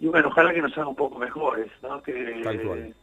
y 0.00 0.06
bueno, 0.08 0.28
ojalá 0.28 0.52
que 0.52 0.60
nos 0.60 0.72
hagan 0.72 0.88
un 0.88 0.96
poco 0.96 1.18
mejores, 1.20 1.70
¿no? 1.82 2.02
Que, 2.02 2.40
Tal 2.42 2.60
cual. 2.62 2.94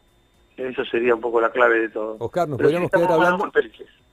que 0.57 0.67
eso 0.67 0.83
sería 0.85 1.15
un 1.15 1.21
poco 1.21 1.39
la 1.39 1.51
clave 1.51 1.79
de 1.79 1.89
todo. 1.89 2.17
Oscar, 2.19 2.49
nos 2.49 2.57
Pero 2.57 2.67
podríamos 2.67 2.91
quedar 2.91 3.11
hablando-. 3.13 3.51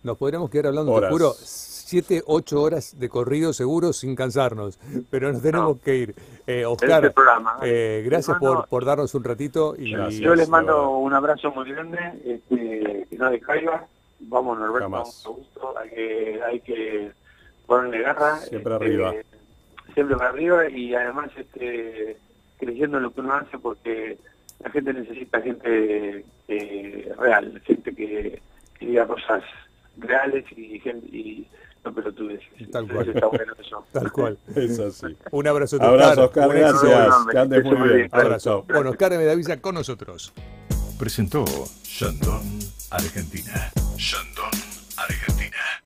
Nos 0.04 0.16
podríamos 0.16 0.50
quedar 0.50 0.66
hablando, 0.68 0.92
Horas. 0.92 1.08
te 1.08 1.12
juro, 1.12 1.32
siete, 1.38 2.22
ocho 2.26 2.62
horas 2.62 2.98
de 2.98 3.08
corrido 3.08 3.52
seguro 3.52 3.92
sin 3.92 4.14
cansarnos, 4.14 4.78
pero 5.10 5.32
nos 5.32 5.42
tenemos 5.42 5.76
No. 5.76 5.82
que 5.82 5.96
ir. 5.96 6.14
Eh, 6.46 6.64
Este 6.70 7.10
programa. 7.10 7.58
eh, 7.62 8.02
gracias 8.06 8.40
mando- 8.40 8.58
por, 8.60 8.68
por 8.68 8.84
darnos 8.84 9.12
un 9.16 9.24
ratito 9.24 9.74
y 9.76 9.90
Gracias. 9.92 10.20
Yo 10.20 10.36
les 10.36 10.46
de 10.46 10.50
mando 10.52 10.88
un 10.98 11.12
abrazo 11.14 11.50
muy 11.50 11.68
grande, 11.72 11.98
este, 12.24 13.06
que 13.10 13.16
no 13.18 13.28
descaiga. 13.28 13.86
Vamos, 14.22 14.58
Norberto, 14.58 14.84
Jamás. 14.84 15.24
vamos 15.24 15.26
a 15.26 15.28
gusto. 15.28 15.78
Hay 15.78 15.90
que, 15.90 16.40
hay 16.42 16.60
que 16.60 17.12
ponerle 17.66 18.02
garra. 18.02 18.38
Siempre 18.38 18.72
este, 18.74 18.84
arriba. 18.84 19.14
Siempre 19.94 20.16
para 20.16 20.30
arriba 20.30 20.68
y 20.68 20.94
además 20.94 21.30
este, 21.36 22.16
creyendo 22.58 22.96
en 22.98 23.02
lo 23.04 23.12
que 23.12 23.20
uno 23.20 23.34
hace 23.34 23.58
porque 23.58 24.18
la 24.60 24.70
gente 24.70 24.92
necesita 24.94 25.40
gente 25.40 26.24
eh, 26.48 27.12
real, 27.18 27.60
gente 27.64 27.94
que, 27.94 28.40
que 28.78 28.86
diga 28.86 29.06
cosas 29.06 29.42
reales 29.98 30.44
y, 30.56 30.78
gente, 30.78 31.06
y 31.08 31.46
no 31.84 31.92
pelotudeces. 31.92 32.70
Tal 32.70 32.88
cual. 32.88 33.08
está 33.08 33.26
bueno 33.26 33.52
eso. 33.58 33.84
tal 33.92 34.12
cual. 34.12 34.38
Es 34.54 34.78
así. 34.78 35.16
Un 35.30 35.46
abrazo, 35.46 35.82
Abrazo, 35.82 36.24
Oscar, 36.26 36.48
un 36.48 36.56
éxito. 36.56 36.80
gracias. 36.80 37.06
enorme. 37.06 37.32
Que 37.32 37.38
andes 37.38 37.64
muy 37.64 37.76
bien. 37.76 37.96
bien. 37.96 38.08
Abrazo. 38.12 38.64
Bueno, 38.68 38.90
Oscar 38.90 39.12
de 39.12 39.18
Medavisa 39.18 39.60
con 39.60 39.74
nosotros. 39.74 40.32
Presentó 40.98 41.44
Shandong, 41.82 42.60
Argentina. 42.90 43.72
Shandon, 44.02 44.50
Argentina. 44.98 45.81